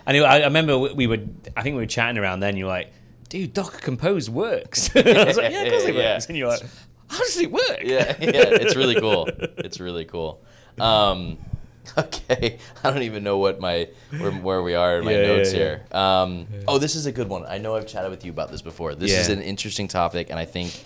[0.07, 0.23] I knew.
[0.23, 1.19] I remember we we were.
[1.57, 2.57] I think we were chatting around then.
[2.57, 2.93] You're like,
[3.31, 6.13] "Dude, Docker Compose works." I was like, "Yeah, of course it Yeah.
[6.15, 6.63] works." And you're like,
[7.09, 9.27] "How does it work?" yeah, yeah, it's really cool.
[9.57, 10.43] It's really cool.
[10.79, 11.39] Um,
[11.99, 13.89] okay, I don't even know what my
[14.19, 15.59] where, where we are in my Yeah, notes yeah.
[15.59, 15.87] here.
[15.93, 17.47] Um, Oh, this is a good one.
[17.47, 18.95] I know I've chatted with you about this before.
[18.95, 20.79] This is an interesting topic, and I think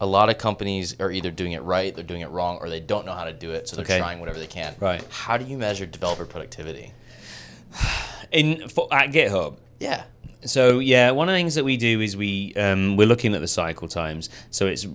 [0.00, 2.80] a lot of companies are either doing it right, they're doing it wrong, or they
[2.80, 3.98] don't know how to do it, so they're Okay.
[3.98, 4.74] trying whatever they can.
[4.78, 5.02] Right.
[5.10, 6.92] How do you measure developer productivity?
[8.32, 10.04] In for, at GitHub, Yeah.
[10.46, 13.40] So yeah, one of the things that we do is we um, we're looking at
[13.40, 14.28] the cycle times.
[14.50, 14.86] So it's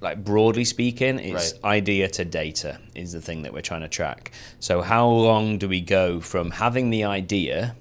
[0.00, 1.64] like broadly speaking, it's Right.
[1.78, 4.32] idea to data is the thing that we're trying to track.
[4.60, 7.74] So how long do we go from having the idea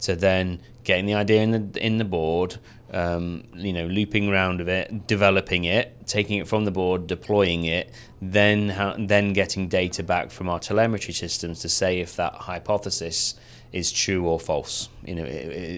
[0.00, 2.58] to then getting the idea in the in the board,
[2.92, 7.64] um, you know, looping around of it, developing it, taking it from the board, deploying
[7.64, 12.34] it, then how, then getting data back from our telemetry systems to say if that
[12.34, 13.34] hypothesis
[13.74, 14.88] is true or false.
[15.04, 15.24] You know,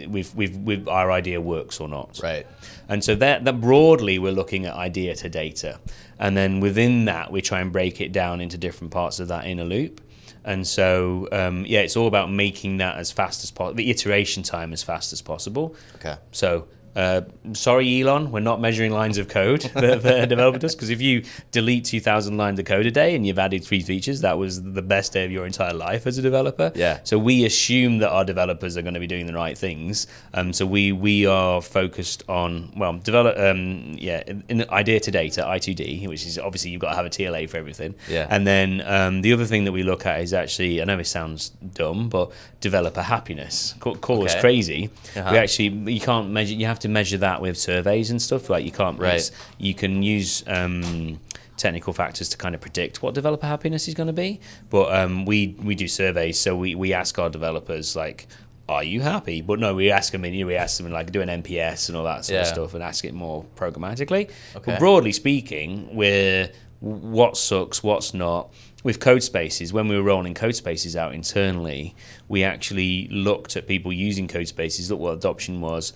[0.09, 2.21] we've, we've, we've, our idea works or not.
[2.23, 2.47] Right.
[2.89, 5.81] And so that, that broadly, we're looking at idea to data.
[6.19, 9.47] And then within that, we try and break it down into different parts of that
[9.47, 10.03] inner loop.
[10.45, 14.43] And so, um, yeah, it's all about making that as fast as possible, the iteration
[14.43, 15.75] time as fast as possible.
[15.97, 16.17] Okay.
[16.31, 17.21] So, uh,
[17.53, 20.75] sorry, Elon, we're not measuring lines of code that the developer does.
[20.75, 24.23] Because if you delete 2,000 lines of code a day and you've added three features,
[24.23, 26.73] that was the best day of your entire life as a developer.
[26.75, 27.01] Yeah.
[27.05, 30.07] So we assume that our developers are going to be doing the right things.
[30.33, 35.11] Um, so we we are focused on well, develop um, yeah, in, in idea to
[35.11, 37.95] data I2D, which is obviously you've got to have a TLA for everything.
[38.09, 38.27] Yeah.
[38.31, 41.07] And then um, the other thing that we look at is actually I know it
[41.07, 43.75] sounds dumb, but developer happiness.
[43.81, 44.89] Call, call us crazy.
[45.15, 45.29] Uh-huh.
[45.33, 46.55] We actually you can't measure.
[46.55, 48.51] You have to measure that with surveys and stuff.
[48.51, 48.99] Like you can't.
[48.99, 49.31] Right.
[49.59, 50.45] You can use.
[50.47, 51.21] Um,
[51.57, 55.25] technical factors to kind of predict what developer happiness is going to be but um,
[55.25, 58.27] we we do surveys so we, we ask our developers like
[58.69, 61.23] are you happy but no we ask them you know, we ask them like do
[61.23, 64.73] an nps and all that sort of stuff and ask it more programmatically Okay.
[64.73, 68.53] but broadly speaking we're what sucks what's not
[68.85, 71.95] with code spaces when we were rolling code spaces out internally
[72.29, 75.95] we actually looked at people using code spaces looked what adoption was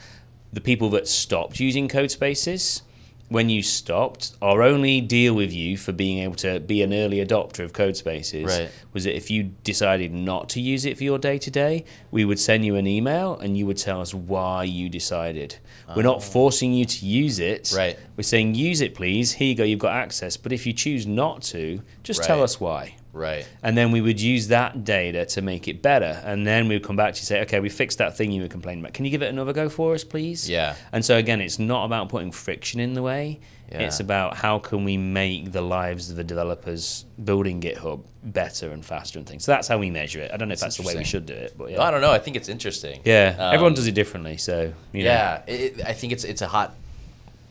[0.53, 2.83] the people that stopped using code spaces
[3.31, 7.25] when you stopped, our only deal with you for being able to be an early
[7.25, 8.69] adopter of code spaces Right.
[8.93, 12.25] was that if you decided not to use it for your day to day, we
[12.25, 15.59] would send you an email and you would tell us why you decided.
[15.95, 16.21] We're not ah.
[16.21, 17.73] forcing you to use it.
[17.75, 17.97] Right.
[18.17, 19.35] We're saying use it, please.
[19.35, 19.63] Here you go.
[19.63, 20.37] You've got access.
[20.37, 22.97] But if you choose not to, just tell us why.
[23.13, 23.49] Right.
[23.63, 26.21] And then we would use that data to make it better.
[26.25, 28.43] And then we would come back to you say, okay, we fixed that thing you
[28.43, 28.95] were complaining about.
[28.95, 30.49] Can you give it another go for us, please?
[30.49, 30.77] Yeah.
[30.93, 33.41] And so again, it's not about putting friction in the way.
[33.73, 33.83] Yeah.
[33.83, 38.85] It's about how can we make the lives of the developers building GitHub better and
[38.85, 39.45] faster and things.
[39.45, 40.33] So that's how we measure it.
[40.33, 41.81] I don't know if that's the way we should do it, but yeah.
[41.83, 42.11] I don't know.
[42.11, 43.01] I think it's interesting.
[43.05, 44.37] Yeah, Um, everyone does it differently.
[44.39, 45.11] So you know.
[45.11, 46.75] Yeah, it- I think it's it's a hot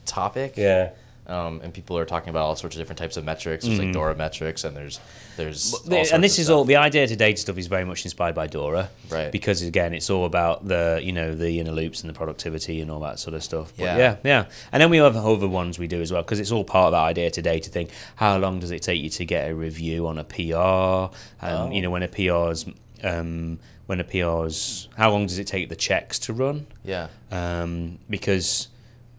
[0.05, 0.53] topic.
[0.57, 0.89] yeah.
[1.29, 3.63] Um, and people are talking about all sorts of different types of metrics.
[3.65, 4.99] There's like Dora metrics, and there's
[5.37, 8.33] there's The- and this is all the idea to data stuff is very much inspired
[8.35, 9.31] by Dora, Right.
[9.31, 12.89] Because again, it's all about the you know the inner loops and the productivity and
[12.89, 13.71] all that sort of stuff.
[13.77, 13.97] But Yeah.
[13.97, 14.45] yeah, yeah.
[14.71, 16.91] And then we have other ones we do as well because it's all part of
[16.93, 17.89] that idea to data thing.
[18.15, 21.13] How long does it take you to get a review on a PR?
[21.45, 21.71] And Oh.
[21.71, 22.65] you know when a PR's
[23.03, 26.65] um, when a PR's how long does it take the checks to run?
[26.83, 28.67] yeah um, because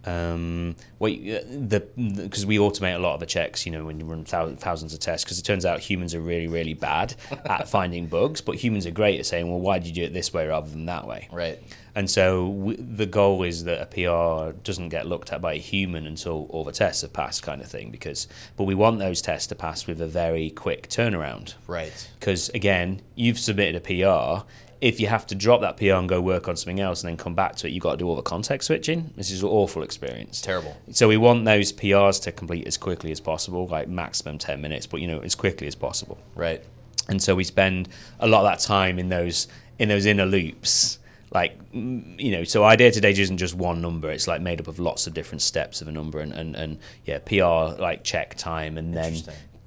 [0.04, 4.00] um, what uh, the because we automate a lot of the checks, you know, when
[4.00, 7.68] you run thousands of tests, because it turns out humans are really, really bad at
[7.68, 10.32] finding bugs, but humans are great at saying, well, why did you do it this
[10.32, 11.28] way rather than that way?
[11.30, 11.62] Right.
[11.94, 15.58] And so w- the goal is that a PR doesn't get looked at by a
[15.58, 17.90] human until all the tests have passed, kind of thing.
[17.90, 21.54] Because, but we want those tests to pass with a very quick turnaround.
[21.66, 22.08] Right.
[22.18, 24.46] Because again, you've submitted a PR.
[24.81, 27.16] If you have to drop that PR and go work on something else and then
[27.19, 29.12] come back to it, you've got to do all the context switching.
[29.16, 30.40] This is an awful experience.
[30.40, 30.77] Terrible.
[30.93, 34.87] So we want those PRs to complete as quickly as possible, like maximum ten minutes,
[34.87, 36.62] but you know as quickly as possible Right.
[37.09, 37.88] and so we spend
[38.21, 40.99] a lot of that time in those in those inner loops
[41.33, 44.66] like you know so idea to data isn't just one number it's like made up
[44.66, 48.35] of lots of different steps of a number and and, and yeah pr like check
[48.35, 49.14] time and then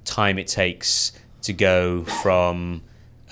[0.04, 2.82] time it takes to go from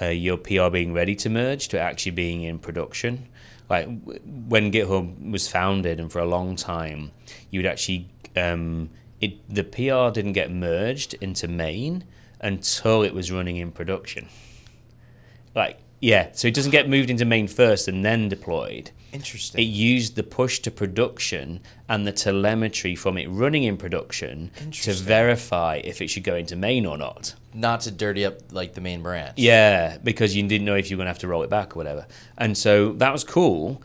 [0.03, 3.29] uh, your pr being ready to merge to actually being in production.
[3.69, 7.13] Like w- when github was founded and for a long time
[7.51, 12.05] you would actually um, it the pr didn't get merged into main
[12.41, 14.29] until it was running in production.
[15.55, 18.91] Like yeah so it doesn't get moved into main first and then deployed.
[19.13, 19.61] Interesting.
[19.61, 24.95] it used the push to production and the telemetry from it running in production to
[24.95, 28.81] verify if it should go into main or not Not to dirty up like the
[28.81, 29.35] main branch.
[29.37, 31.75] yeah because you didn't know if you were going to have to roll it back
[31.77, 32.07] or whatever.
[32.39, 33.83] And so that was cool.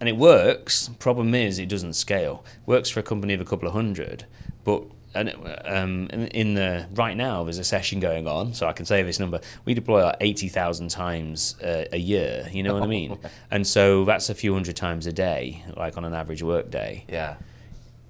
[0.00, 0.88] And it works.
[0.98, 2.44] Problem is it doesn't scale.
[2.64, 4.24] Works for a company of a couple of hundred.
[4.64, 5.30] But and
[5.64, 9.18] um, in- the right now there's a session going on so i can say this
[9.20, 9.40] number.
[9.64, 12.48] We deploy like 80000 times uh, a year.
[12.52, 13.18] You know what i mean?
[13.50, 17.04] And so that's a few hundred times a day like on an average work day
[17.08, 17.36] Yeah.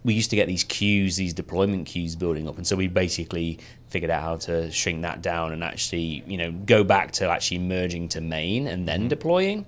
[0.04, 3.58] we used to get these queues, these deployment queues building up, and so we basically
[3.88, 7.58] figured out how to shrink that down and actually, you know, go back to actually
[7.58, 9.66] merging to main and then deploying.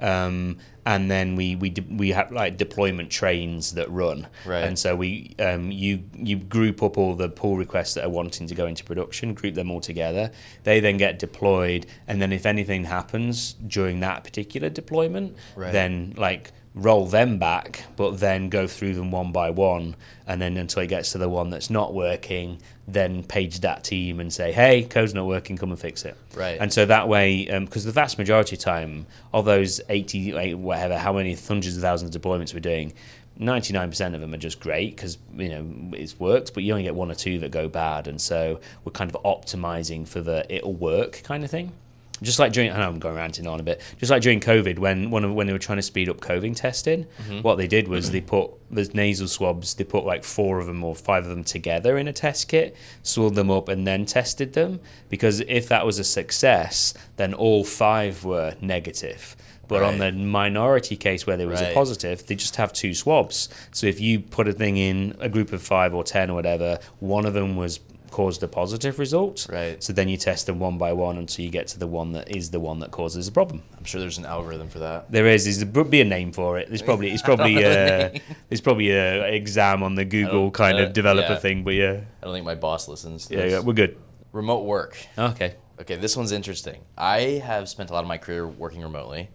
[0.00, 4.64] Um, and then we we de- we have like deployment trains that run, Right.
[4.64, 8.46] And so we um, you you group up all the pull requests that are wanting
[8.46, 10.32] to go into production, group them all together.
[10.64, 15.70] They then get deployed, and then if anything happens during that particular deployment, Right.
[15.70, 20.56] then like roll them back, but then go through them one by one, and then
[20.56, 24.52] until it gets to the one that's not working, then page that team and say,
[24.52, 25.56] "Hey, code's not working.
[25.56, 26.58] Come and fix it." Right.
[26.60, 30.98] And so that way, um, because the vast majority of time of those eighty, whatever,
[30.98, 32.92] how many hundreds of thousands of deployments we're doing.
[33.38, 36.94] 99% of them are just great because you know it's worked but you only get
[36.94, 40.74] one or two that go bad and so we're kind of optimizing for the it'll
[40.74, 41.72] work kind of thing
[42.22, 43.80] just like during, I know I'm going ranting on a bit.
[43.98, 46.56] Just like during COVID, when one of, when they were trying to speed up COVID
[46.56, 47.40] testing, mm-hmm.
[47.40, 49.74] what they did was they put the nasal swabs.
[49.74, 52.76] They put like four of them or five of them together in a test kit,
[53.02, 54.80] swelled them up, and then tested them.
[55.08, 59.36] Because if that was a success, then all five were negative.
[59.70, 61.70] But on the minority case where there was Right.
[61.70, 63.48] a positive, they just have two swabs.
[63.70, 66.80] So if you put a thing in a group of five or ten or whatever,
[66.98, 67.78] one of them was
[68.10, 69.46] caused a positive result.
[69.50, 69.82] Right.
[69.82, 72.34] So then you test them one by one until you get to the one that
[72.34, 73.62] is the one that causes a problem.
[73.78, 75.10] I'm sure there's an algorithm for that.
[75.10, 76.68] There is, is there be a name for it.
[76.68, 78.10] There's probably it's probably uh,
[78.48, 81.38] there's probably a exam on the Google kind uh, of developer yeah.
[81.38, 83.26] thing, but yeah, I don't think my boss listens.
[83.26, 83.52] to yeah, this.
[83.52, 83.96] yeah, we're good.
[84.32, 84.96] Remote work.
[85.18, 85.54] Okay.
[85.80, 86.82] Okay, this one's interesting.
[86.98, 89.30] I have spent a lot of my career working remotely.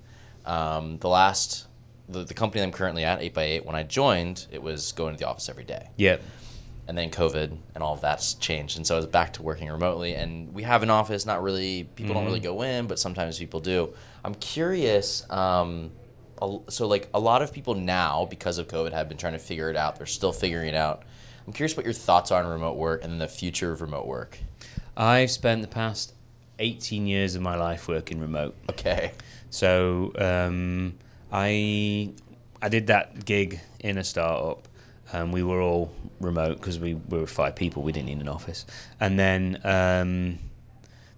[0.45, 1.65] Um, the last,
[2.07, 5.27] the, the company I'm currently at, 8x8, when I joined, it was going to the
[5.27, 5.89] office every day.
[5.97, 6.17] Yeah.
[6.87, 8.77] And then COVID and all of that's changed.
[8.77, 10.13] And so I was back to working remotely.
[10.13, 13.59] And we have an office, not really, people don't really go in, but sometimes people
[13.59, 13.93] do.
[14.23, 15.27] I'm curious.
[15.31, 15.91] Um,
[16.67, 19.69] so, like, a lot of people now, because of COVID, have been trying to figure
[19.69, 19.95] it out.
[19.95, 21.03] They're still figuring it out.
[21.47, 24.37] I'm curious what your thoughts are on remote work and the future of remote work.
[24.97, 26.13] I've spent the past
[26.59, 28.55] 18 years of my life working remote.
[28.69, 29.11] Okay.
[29.49, 30.95] So um,
[31.31, 32.11] I
[32.61, 34.67] I did that gig in a startup.
[35.13, 37.83] Um, we were all remote because we, we were five people.
[37.83, 38.65] We didn't need an office.
[38.99, 40.39] And then um,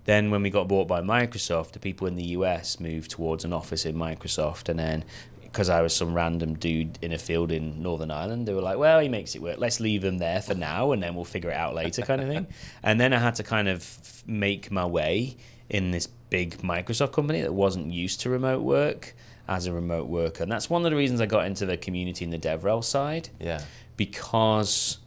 [0.05, 3.53] then when we got bought by Microsoft, the people in the US moved towards an
[3.53, 4.69] office in Microsoft.
[4.69, 5.05] And then
[5.43, 8.77] because I was some random dude in a field in Northern Ireland, they were like,
[8.77, 9.57] "Well, he makes it work.
[9.57, 12.27] Let's leave him there for now, and then we'll figure it out later," kind of
[12.27, 12.47] thing.
[12.83, 15.37] and then I had to kind of make my way
[15.69, 19.15] in this big Microsoft company that wasn't used to remote work
[19.47, 22.25] as a remote worker, and that's one of the reasons I got into the community
[22.25, 23.61] in the DevRel side Yeah.
[23.95, 24.97] because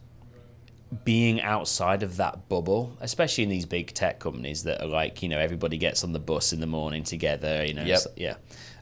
[1.05, 5.29] being outside of that bubble, especially in these big tech companies that are like, you
[5.29, 7.97] know, everybody gets on the bus in the morning together, you know, Yep.
[7.99, 8.35] it's- yeah.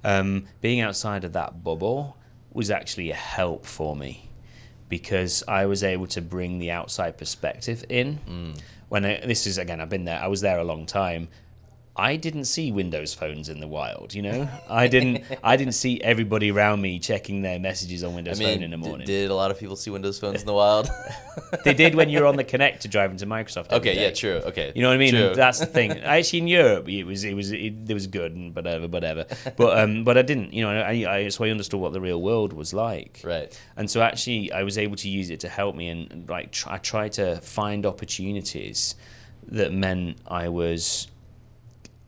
[0.03, 2.17] Um, being outside of that bubble
[2.51, 4.29] was actually a help for me
[4.87, 8.55] because I was able to bring the outside perspective in.
[8.87, 11.27] When I, this is again, I've been there, I was there a long time.
[11.99, 14.13] I didn't see Windows phones in the wild.
[14.13, 15.25] You know, I didn't.
[15.43, 18.71] I didn't see everybody around me checking their messages on I Windows mean, Phone in
[18.71, 19.05] the morning.
[19.05, 20.89] did a lot of people see Windows phones in the wild?
[21.65, 23.71] they did when you were on the connector driving to Microsoft.
[23.73, 24.41] okay, yeah, true.
[24.45, 25.11] Okay, You know what I mean?
[25.11, 25.35] True.
[25.35, 25.91] That's the thing.
[25.99, 29.25] Actually, in Europe, it was it was it, it was good and whatever, whatever.
[29.57, 30.53] But um, but I didn't.
[30.53, 33.21] You know, I, I so I understood what the real world was like.
[33.25, 33.51] right.
[33.75, 36.77] And so actually, I was able to use it to help me, and, like I
[36.77, 38.95] tried to find opportunities
[39.51, 41.07] that meant I was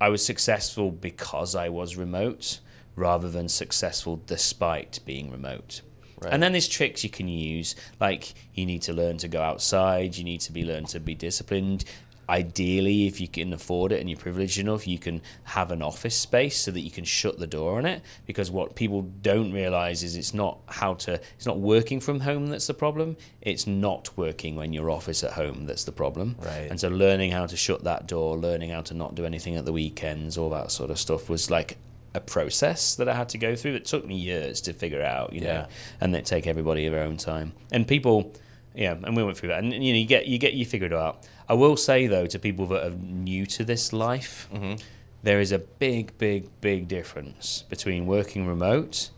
[0.01, 2.59] I was successful because I was remote,
[2.95, 5.81] rather than successful despite being remote.
[6.19, 6.33] Right.
[6.33, 10.17] And then there's tricks you can use, like you need to learn to go outside,
[10.17, 11.85] you need to be learn to be disciplined.
[12.31, 16.15] Ideally, if you can afford it and you're privileged enough, you can have an office
[16.15, 18.01] space so that you can shut the door on it.
[18.25, 22.47] Because what people don't realize is it's not how to, it's not working from home
[22.47, 23.17] that's the problem.
[23.41, 26.37] It's not working when you're office at home that's the problem.
[26.39, 26.67] Right.
[26.71, 29.65] And so learning how to shut that door, learning how to not do anything at
[29.65, 31.77] the weekends, all that sort of stuff was like
[32.13, 35.33] a process that I had to go through that took me years to figure out,
[35.33, 35.65] you know, Yeah.
[35.99, 37.51] and that take everybody their own time.
[37.71, 38.33] And people,
[38.73, 40.87] yeah, and we went through that, and you know, you get you get you figure
[40.87, 41.27] it out.
[41.51, 44.75] I will say though to people that are new to this life, mm-hmm.
[45.21, 49.09] there is a big, big, big difference between working remote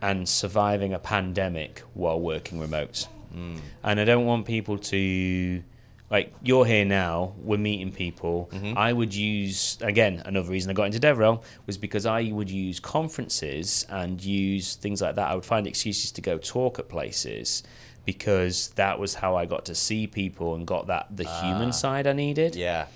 [0.00, 3.06] and surviving a pandemic while working remote.
[3.32, 3.60] Mm.
[3.84, 5.62] And I don't want people to
[6.10, 8.50] like you're here now, we're meeting people.
[8.52, 8.76] Mm-hmm.
[8.76, 12.80] I would use again, another reason I got into DevRel was because I would use
[12.80, 15.30] conferences and use things like that.
[15.30, 17.62] I would find excuses to go talk at places
[18.04, 22.06] because that was how I got to see people and got that the human side
[22.06, 22.56] I needed.
[22.56, 22.86] Yeah.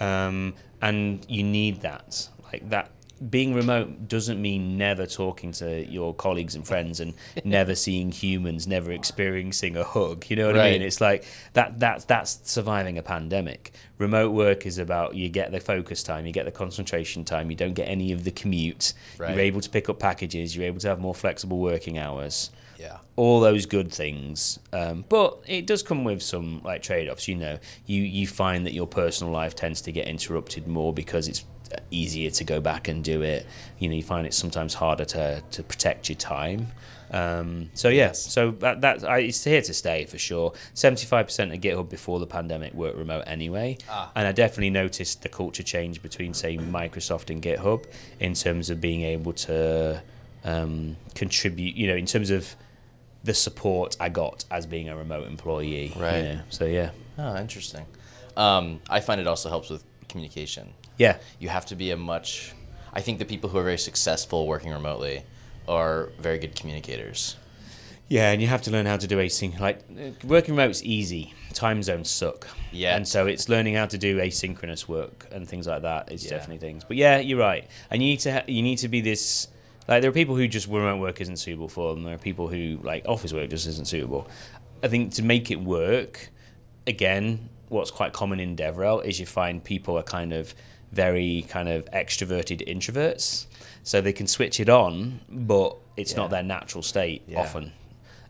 [0.00, 2.28] um, and you need that.
[2.52, 2.90] Like that
[3.30, 8.66] being remote doesn't mean never talking to your colleagues and friends and never seeing humans
[8.66, 10.82] never experiencing a hug you know what i mean?
[10.82, 13.72] It's like that that's that's surviving a pandemic.
[13.98, 17.56] Remote work is about you get the focus time you get the concentration time you
[17.56, 18.92] don't get any of the commute.
[19.16, 19.30] Right.
[19.30, 22.98] you're able to pick up packages you're able to have more flexible working hours Yeah.
[23.16, 24.58] all those good things.
[24.72, 27.28] Um, but it does come with some like trade-offs.
[27.28, 31.28] You know, you you find that your personal life tends to get interrupted more because
[31.28, 31.44] it's
[31.90, 33.46] easier to go back and do it.
[33.78, 36.68] You know, you find it sometimes harder to to protect your time.
[37.10, 40.52] Um, so yeah, so that that I, it's here to stay for sure.
[40.72, 43.78] Seventy-five percent of GitHub before the pandemic worked remote anyway,
[44.16, 47.84] and I definitely noticed the culture change between say Microsoft and GitHub
[48.18, 50.02] in terms of being able to
[50.44, 51.76] um, contribute.
[51.76, 52.56] You know, in terms of
[53.24, 55.92] the support I got as being a remote employee.
[55.94, 56.22] you Right.
[56.24, 56.40] know.
[56.50, 57.86] So yeah, Oh, interesting.
[58.36, 60.74] Um, I find it also helps with communication.
[60.98, 62.52] yeah, You have to be a much.
[62.92, 65.22] I think the people who are very successful working remotely
[65.66, 67.36] are very good communicators.
[68.08, 69.58] yeah, and you have to learn how to do async.
[69.58, 69.78] Like
[70.22, 71.32] working remote's easy.
[71.54, 72.46] Time zones suck.
[72.72, 72.96] Yeah.
[72.96, 76.30] and so it's learning how to do asynchronous work and things like that is Yeah.
[76.32, 76.82] definitely things.
[76.84, 79.48] But yeah, you're right, and you need to ha- you need to be this.
[79.86, 82.04] Like there are people who just remote work isn't suitable for them.
[82.04, 84.28] There are people who like office work just isn't suitable.
[84.82, 86.30] I think to make it work,
[86.86, 90.54] again, what's quite common in DevRel is you find people are kind of
[90.92, 93.46] very kind of extroverted introverts,
[93.82, 96.18] so they can switch it on, but it's Yeah.
[96.18, 97.40] not their natural state Yeah.
[97.40, 97.72] often,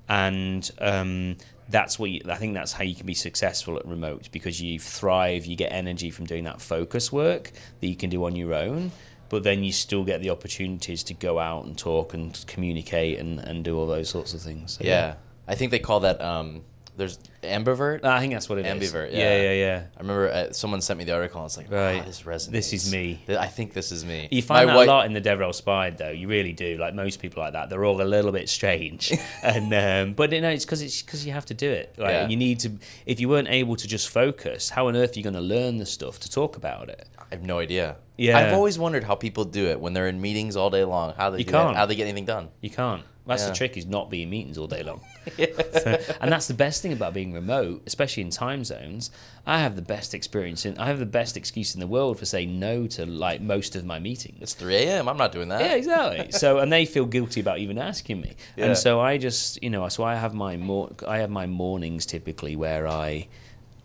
[0.09, 1.37] and um,
[1.69, 4.79] that's what you, I think that's how you can be successful at remote because you
[4.79, 8.55] thrive, you get energy from doing that focus work that you can do on your
[8.55, 8.93] own.
[9.29, 13.41] But then you still get the opportunities to go out and talk and communicate and,
[13.41, 14.72] and do all those sorts of things.
[14.79, 15.14] So, Yeah.
[15.47, 16.20] I think they call that.
[16.22, 16.62] Um,
[16.97, 18.05] there's ambivert.
[18.05, 18.93] I think that's what it is.
[18.93, 19.43] Ambivert, Yeah, yeah.
[19.43, 19.83] yeah, yeah.
[19.97, 21.39] I remember uh, someone sent me the article.
[21.41, 21.97] and I was like, Right.
[21.97, 22.07] right.
[22.07, 22.51] this resonates.
[22.53, 23.20] This is me.
[23.29, 24.29] I think this is me.
[24.31, 26.11] You find My that wife- a lot in the DevRel Spide, though.
[26.11, 26.77] You really do.
[26.79, 29.12] Like most people like that, they're all a little bit strange.
[29.43, 31.97] and um, but you know, it's because it's because you have to do it.
[31.99, 32.29] Yeah.
[32.29, 32.70] You need to.
[33.07, 35.79] If you weren't able to just focus, how on earth are you going to learn
[35.79, 37.09] the stuff to talk about it?
[37.31, 37.97] I have no idea.
[38.16, 38.39] Yeah.
[38.39, 41.14] I've always wondered how people do it when they're in meetings all day long.
[41.16, 41.75] How they You do can't.
[41.75, 42.49] That, how they get anything done.
[42.61, 43.03] You can't.
[43.27, 43.49] That's Yeah.
[43.49, 45.01] the trick is not being meetings all day long.
[45.39, 49.11] So- and that's the best thing about being remote, especially in time zones.
[49.47, 52.27] I have the best experience in I have the best excuse in the world for
[52.27, 54.39] saying no to like most of my meetings.
[54.43, 55.09] It's 3 a.m.
[55.09, 55.61] I'm not doing that.
[55.62, 56.31] Yeah, exactly.
[56.43, 58.35] so and they feel guilty about even asking me.
[58.57, 58.66] Yeah.
[58.66, 62.05] And so I just, you know, so I have my mor- I have my mornings
[62.07, 63.27] typically where I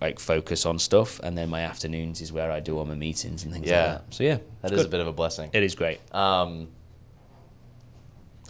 [0.01, 3.43] like focus on stuff and then my afternoons is where I do all my meetings
[3.43, 3.81] and things Yeah.
[3.81, 4.13] like that.
[4.13, 5.49] So yeah, that is is a bit of a blessing.
[5.53, 5.99] It is great.
[6.13, 6.69] Um,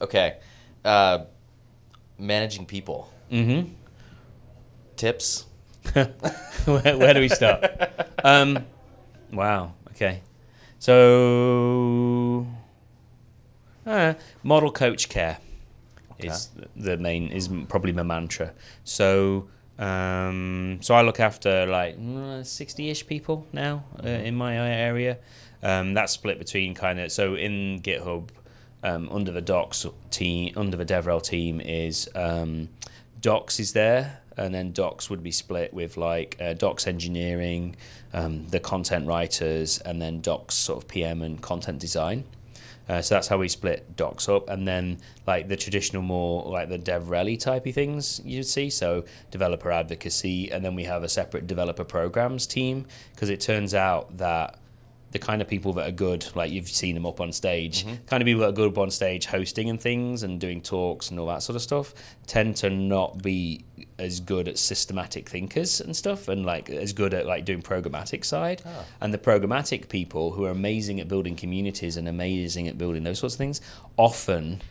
[0.01, 0.37] okay.
[0.85, 1.25] Uh,
[2.17, 3.11] managing people.
[3.31, 3.71] Mm-hmm.
[4.95, 5.45] Tips.
[5.93, 7.65] where, where do we start?
[8.23, 8.65] um,
[9.33, 9.73] wow.
[9.91, 10.21] Okay.
[10.79, 12.47] So,
[13.85, 15.37] uh, model coach care
[16.19, 18.53] is the main is probably my mantra.
[18.83, 19.47] So,
[19.79, 21.97] um, so I look after like
[22.43, 25.17] sixty-ish people now uh, in my area.
[25.63, 28.29] Um, that's split between kind of so in GitHub
[28.83, 32.69] um, under the Docs team, under the DevRel team is um,
[33.21, 37.75] Docs is there, and then Docs would be split with like uh, Docs engineering,
[38.13, 42.25] um, the content writers, and then Docs sort of PM and content design.
[42.89, 46.69] Uh, so that's how we split docs up, and then like the traditional more like
[46.69, 48.69] the DevRel typey things you'd see.
[48.69, 53.75] So developer advocacy, and then we have a separate developer programs team because it turns
[53.75, 54.57] out that
[55.11, 57.95] the kind of people that are good, like you've seen them up on stage, mm-hmm.
[58.05, 61.09] kind of people that are good up on stage hosting and things and doing talks
[61.09, 61.93] and all that sort of stuff,
[62.27, 63.65] tend to not be
[63.97, 68.23] as good at systematic thinkers and stuff, and like as good at like doing programmatic
[68.23, 68.61] side.
[68.65, 68.85] Ah.
[69.01, 73.19] And the programmatic people who are amazing at building communities and amazing at building those
[73.19, 73.61] sorts of things,
[73.97, 74.61] often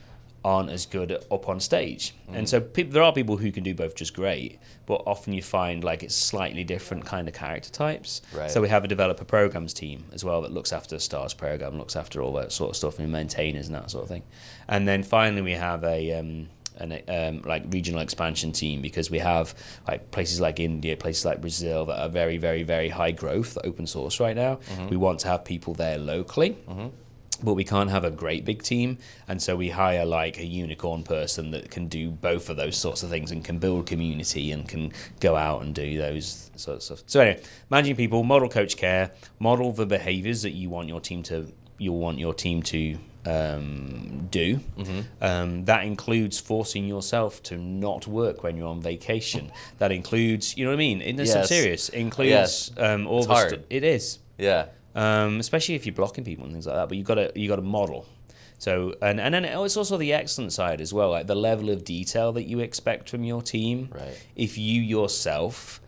[0.49, 2.15] aren't as good up on stage.
[2.33, 5.43] And so peop there are people who can do both just great, but often you
[5.43, 8.23] find like it's slightly different kind of character types.
[8.33, 8.51] Right.
[8.51, 11.97] So we have a developer programs team as well that looks after stars program, looks
[11.97, 14.23] after all that sort of stuff and maintainers and that sort of thing.
[14.69, 19.19] And then finally we have a um, an um, like regional expansion team because we
[19.19, 19.55] have
[19.87, 23.87] like places like India, places like Brazil that are very, very, very high growth open
[23.87, 24.61] source right now.
[24.89, 26.57] We want to have people there locally
[27.43, 28.99] but we can't have a great big team.
[29.29, 33.03] And so we hire like a unicorn person that can do both of those sorts
[33.03, 36.99] of things and can build community and can go out and do those sorts of
[36.99, 37.09] stuff.
[37.11, 41.23] So anyway managing people model coach care model the behaviors that you want your team
[41.25, 44.61] to you'll want your team to um, do.
[45.21, 49.53] Um, that includes forcing yourself to not work when you're on vacation.
[49.79, 51.03] That includes you know what i mean?
[51.03, 51.49] It's Yes.
[51.49, 51.89] serious.
[51.91, 52.71] Includes Yes.
[52.79, 54.19] um, all It's the stu- it is.
[54.39, 54.67] Yeah.
[54.95, 56.89] Um, especially if you're blocking people and things like that.
[56.89, 58.07] But you got to you got to model.
[58.59, 61.85] So and and then it's also the excellent side as well, like the level of
[61.85, 63.89] detail that you expect from your team.
[63.95, 64.19] Right.
[64.35, 65.81] If you yourself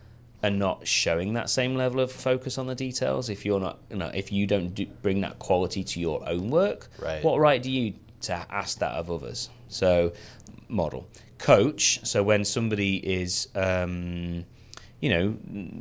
[0.43, 3.97] are not showing that same level of focus on the details, if you're not, you
[3.97, 7.23] know, if you don't do, bring that quality to your own work, Right.
[7.23, 9.51] what right do you to ask that of others?
[9.69, 10.13] So,
[10.69, 11.07] model,
[11.39, 12.01] coach.
[12.07, 13.49] So when somebody is.
[13.55, 14.45] Um,
[15.01, 15.35] you know,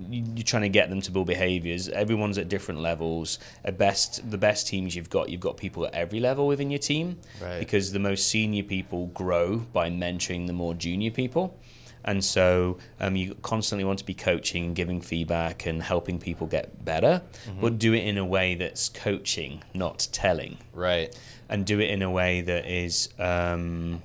[0.09, 1.89] you- you're trying to get them to build behaviors.
[1.89, 3.37] Everyone's at different levels.
[3.65, 6.79] At best, the best teams you've got, you've got people at every level within your
[6.79, 7.17] team.
[7.41, 7.59] Right.
[7.59, 11.57] Because the most senior people grow by mentoring the more junior people.
[12.05, 16.47] And so um, you constantly want to be coaching and giving feedback and helping people
[16.47, 17.21] get better,
[17.59, 21.13] but do it in a way that's coaching, not telling Right.
[21.49, 24.01] and do it in a way that is um,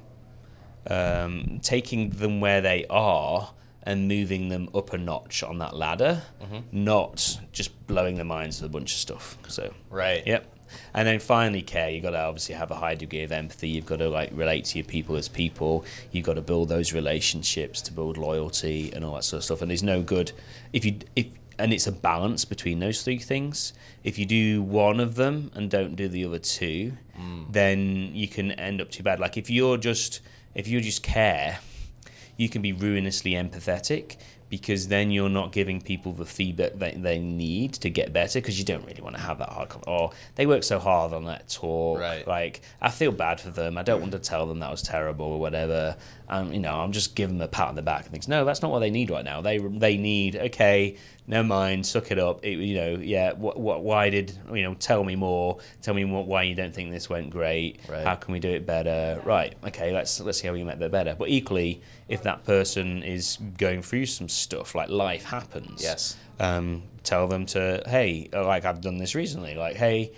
[0.89, 3.51] um, taking them where they are
[3.85, 6.61] and moving them up a notch on that ladder, mm-hmm.
[6.73, 9.39] not just blowing their minds with a bunch of stuff.
[9.49, 10.27] So, Right.
[10.27, 10.51] yep.
[10.93, 11.91] And then finally, care.
[11.91, 13.69] You've got to obviously have a high degree of empathy.
[13.69, 15.85] You've got to like relate to your people as people.
[16.11, 19.63] You've got to build those relationships to build loyalty and all that sort of stuff.
[19.63, 20.33] And there's no good
[20.73, 21.27] if you if
[21.59, 23.73] and it's a balance between those three things.
[24.03, 27.53] If you do one of them and don't do the other two, mm.
[27.53, 29.21] then you can end up too bad.
[29.21, 30.21] Like if you're just
[30.55, 31.59] if you just care,
[32.37, 34.17] you can be ruinously empathetic
[34.51, 38.59] because then you're not giving people the feedback that they need to get better because
[38.59, 41.49] you don't really want to have that hard or they work so hard on that
[41.49, 41.99] talk.
[41.99, 42.27] Right.
[42.27, 43.79] like i feel bad for them.
[43.79, 44.03] I don't mm.
[44.03, 45.97] want to tell them that was terrible or whatever
[46.29, 48.45] um, you know i'm just giving them a pat on the back and thinks, no
[48.45, 49.41] that's not what they need right now.
[49.41, 50.97] They they need okay
[51.27, 52.45] never mind suck it up.
[52.45, 55.59] It, you know yeah what, what why did you know tell me more.
[55.83, 57.81] Tell me what, why you don't think this went great.
[57.89, 58.05] Right.
[58.07, 59.21] how can we do it better?
[59.25, 61.15] Right okay let's let's see how we can make that better.
[61.15, 66.17] But equally if that person is going through some stuff like life happens Yes.
[66.41, 69.55] um, tell them to hey like i've done this recently.
[69.55, 70.13] Like hey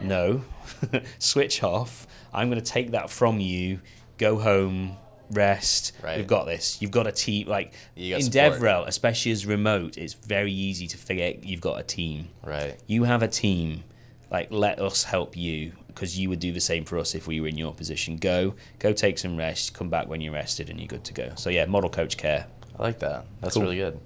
[0.00, 0.42] no
[1.18, 2.06] switch off.
[2.34, 3.80] I'm going to take that from you.
[4.18, 4.96] Go home
[5.32, 6.16] rest Right.
[6.18, 8.54] we've got this you've got a team like in support.
[8.60, 12.78] devrel especially as remote it's very easy to forget you've got a team Right.
[12.86, 13.84] you have a team
[14.30, 17.40] like let us help you because you would do the same for us if we
[17.40, 20.78] were in your position go go take some rest come back when you're rested and
[20.80, 22.46] you're good to go so yeah model coach care
[22.78, 23.26] I like that.
[23.42, 23.64] That's Cool.
[23.64, 24.00] really good.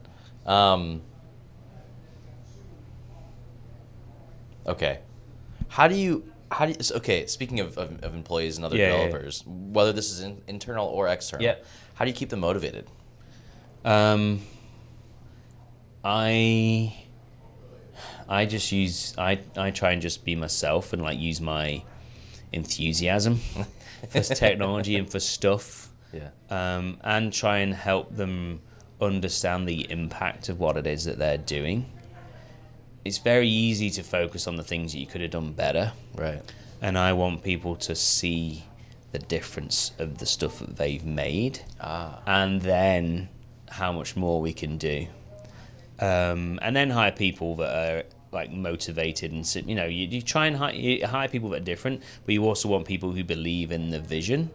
[0.45, 1.01] Um,
[4.67, 4.99] okay.
[5.69, 6.25] How do you?
[6.51, 6.79] How do you?
[6.97, 7.27] Okay.
[7.27, 9.05] Speaking of, of, of employees and other Yeah, yeah, yeah.
[9.07, 11.57] developers, whether this is in, internal or external, Yeah.
[11.95, 12.89] how do you keep them motivated?
[13.85, 14.41] Um,
[16.05, 16.95] I
[18.29, 21.83] I just use I I try and just be myself and like use my
[22.53, 23.37] enthusiasm
[24.09, 26.31] for technology and for stuff, Yeah.
[26.51, 28.61] um, and try and help them
[29.01, 31.87] understand the impact of what it is that they're doing.
[33.07, 36.43] It's very easy to focus on the things that you could have done better Right.
[36.83, 38.65] and I want people to see
[39.13, 42.19] the difference of the stuff that they've made, Ah.
[42.27, 43.29] and then
[43.71, 45.07] how much more we can do,
[46.01, 48.03] um, and then hire people that are
[48.33, 51.65] like motivated and you know you, you try and hire, you hire people that are
[51.65, 54.51] different but you also want people who believe in the vision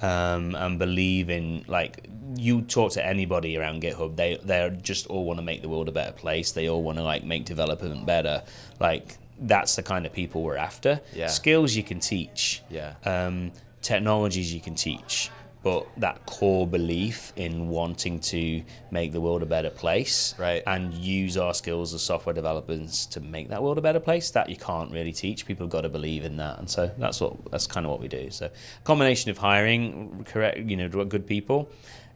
[0.00, 5.24] um, and believe in like you talk to anybody around github they they just all
[5.24, 8.04] want to make the world a better place they all want to like make development
[8.06, 8.42] better
[8.80, 11.28] like that's the kind of people we're after Yeah.
[11.28, 12.94] skills you can teach Yeah.
[13.04, 13.52] um,
[13.82, 15.30] technologies you can teach,
[15.62, 20.62] but that core belief in wanting to make the world a better place Right.
[20.66, 24.48] and use our skills as software developers to make that world a better place, that
[24.50, 25.46] you can't really teach.
[25.46, 26.58] People have got to believe in that.
[26.58, 28.30] And so that's what that's kind of what we do.
[28.30, 28.50] So a
[28.84, 31.68] combination of hiring correct, you know, good people,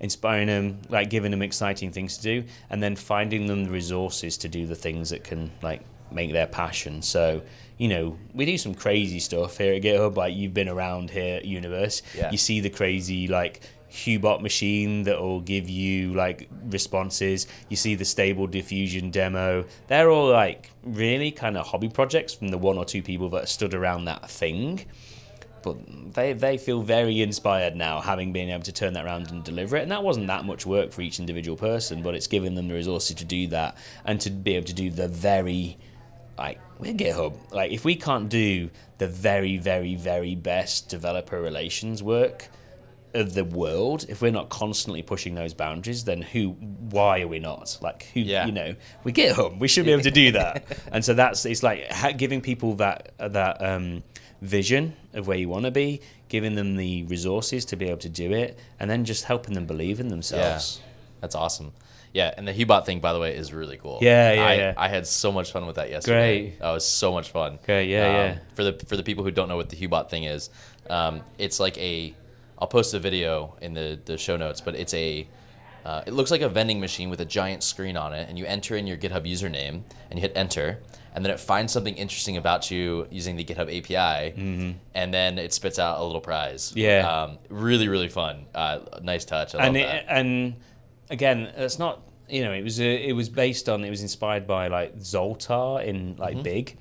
[0.03, 4.37] inspiring them, like giving them exciting things to do, and then finding them the resources
[4.39, 5.81] to do the things that can like
[6.11, 7.01] make their passion.
[7.01, 7.43] So,
[7.79, 10.17] you know, we do some crazy stuff here at GitHub.
[10.17, 12.03] Like you've been around here at Universe.
[12.15, 12.31] Yeah.
[12.31, 17.47] You see the crazy like Hubot machine that will give you like responses.
[17.69, 19.67] You see the stable diffusion demo.
[19.87, 23.49] They're all like really kind of hobby projects from the one or two people that
[23.49, 24.87] stood around that thing.
[25.63, 29.45] But they, they feel very inspired now, having been able to turn that around and
[29.45, 29.83] deliver it.
[29.83, 32.75] And that wasn't that much work for each individual person, but it's given them the
[32.75, 35.79] resources to do that and to be able to do the very
[36.39, 42.03] like we're GitHub, like if we can't do the very, very, very best developer relations
[42.03, 42.49] work
[43.15, 46.51] of the world, if we're not constantly pushing those boundaries, then who?
[46.51, 47.79] Why are we not?
[47.83, 48.21] Like who?
[48.21, 48.47] Yeah.
[48.47, 49.59] You know, we GitHub.
[49.59, 50.65] We should be able to do that.
[50.93, 51.87] and so that's it's like
[52.17, 54.03] giving people that that um,
[54.43, 58.09] vision of where you want to be, giving them the resources to be able to
[58.09, 60.81] do it, and then just helping them believe in Yeah, themselves.
[61.21, 61.73] that's awesome.
[62.13, 63.99] Yeah, and the Hubot thing, by the way, is really cool.
[64.03, 64.75] Yeah, yeah, I, yeah.
[64.77, 66.41] I had so much fun with that yesterday.
[66.51, 66.59] Great.
[66.61, 67.59] That was so much fun.
[67.65, 68.39] Great, yeah, Um, yeah.
[68.55, 70.51] For the for the people who don't know what the Hubot thing is,
[70.91, 72.15] um, it's like a.
[72.59, 75.27] I'll post a video in the the show notes, but it's a.
[75.87, 78.45] Uh, it looks like a vending machine with a giant screen on it, and you
[78.45, 80.81] enter in your GitHub username and you hit enter,
[81.15, 85.53] and then it finds something interesting about you using the GitHub API, and then it
[85.53, 86.71] spits out a little prize.
[86.71, 86.79] Mm-hmm.
[86.79, 87.23] Yeah.
[87.23, 88.47] um, really really fun.
[88.55, 89.55] Uh, nice touch.
[89.55, 89.95] I love and that.
[89.97, 90.57] it, and
[91.11, 94.47] again, it's not you know it was uh, it was based on it was inspired
[94.47, 96.43] by like Zoltar in like Mm-hmm.
[96.43, 96.77] Big.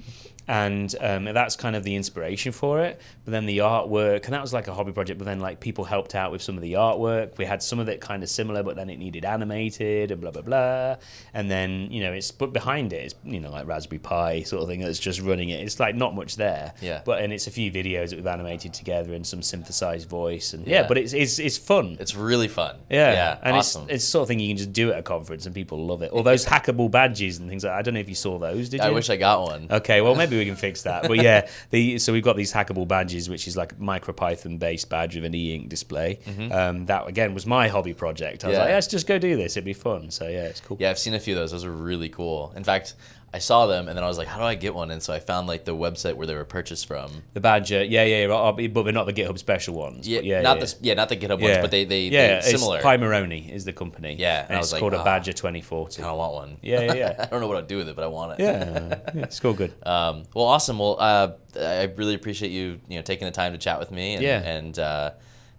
[0.47, 2.99] And um, that's kind of the inspiration for it.
[3.25, 5.17] But then the artwork, and that was like a hobby project.
[5.19, 7.37] But then like people helped out with some of the artwork.
[7.37, 10.31] We had some of it kind of similar, but then it needed animated and blah
[10.31, 10.95] blah blah.
[11.33, 14.61] And then you know it's but behind it is you know like Raspberry Pi sort
[14.63, 15.61] of thing that's just running it.
[15.61, 16.73] It's like not much there.
[16.81, 17.01] Yeah.
[17.05, 20.65] But and it's a few videos that we've animated together and some synthesized voice and
[20.67, 20.81] yeah.
[20.81, 20.87] Yeah.
[20.87, 21.97] But it's it's it's fun.
[21.99, 22.77] It's really fun.
[22.89, 23.37] Yeah, Yeah.
[23.43, 23.83] and awesome.
[23.83, 25.85] it's it's the sort of thing you can just do at a conference and people
[25.85, 26.09] love it.
[26.11, 27.73] Or those hackable badges and things like.
[27.73, 28.69] I don't know if you saw those.
[28.69, 28.87] Did you?
[28.87, 29.67] I wish I got one.
[29.69, 31.07] Okay, well maybe we can fix that.
[31.07, 34.89] But yeah, the so we've got these hackable badges, which is like a MicroPython based
[34.89, 36.19] badge with an e-ink display.
[36.51, 38.43] Um, that again was my hobby project.
[38.43, 38.59] I was Mm-hmm.
[38.61, 38.65] Yeah.
[38.65, 39.53] like, let's just go do this.
[39.53, 40.11] It'd be fun.
[40.11, 40.77] So yeah, it's cool.
[40.79, 41.51] Yeah, I've seen a few of those.
[41.51, 42.53] Those are really cool.
[42.55, 42.95] In fact,
[43.34, 44.91] I saw them and then I was like, how do I get one?
[44.91, 47.23] And so I found like the website where they were purchased from.
[47.34, 50.07] The badger, yeah, yeah, right, but they're not the GitHub special ones.
[50.07, 50.65] Yeah, yeah, not yeah.
[50.65, 52.82] the yeah, not the GitHub ones, but they they yeah, similar.
[52.82, 54.15] Pimoroni is the company.
[54.19, 55.03] Yeah, and and I it's like, called a.
[55.03, 56.03] Badger 2040.
[56.03, 56.57] I want one.
[56.61, 57.15] Yeah, yeah, yeah.
[57.19, 58.43] I don't know what I'll do with it, but I want it.
[58.43, 59.73] Yeah, yeah, it's cool, good.
[59.91, 60.79] Um, well, awesome.
[60.79, 64.13] Well, uh, I really appreciate you, you know, taking the time to chat with me.
[64.13, 64.41] And, Yeah.
[64.41, 65.11] And uh,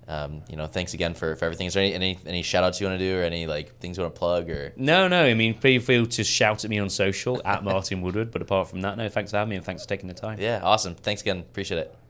[0.08, 1.66] um, you know, thanks again for, for everything.
[1.66, 3.96] Is there any, any any shout outs you want to do, or any like things
[3.96, 5.24] you want to plug, or No, no.
[5.24, 8.30] I mean, feel free to shout at me on social at Martin Woodward.
[8.30, 9.08] But apart from that, no.
[9.08, 10.38] Thanks for having me and thanks for taking the time.
[10.40, 10.94] yeah, awesome.
[10.94, 11.38] Thanks again.
[11.38, 12.01] Appreciate it.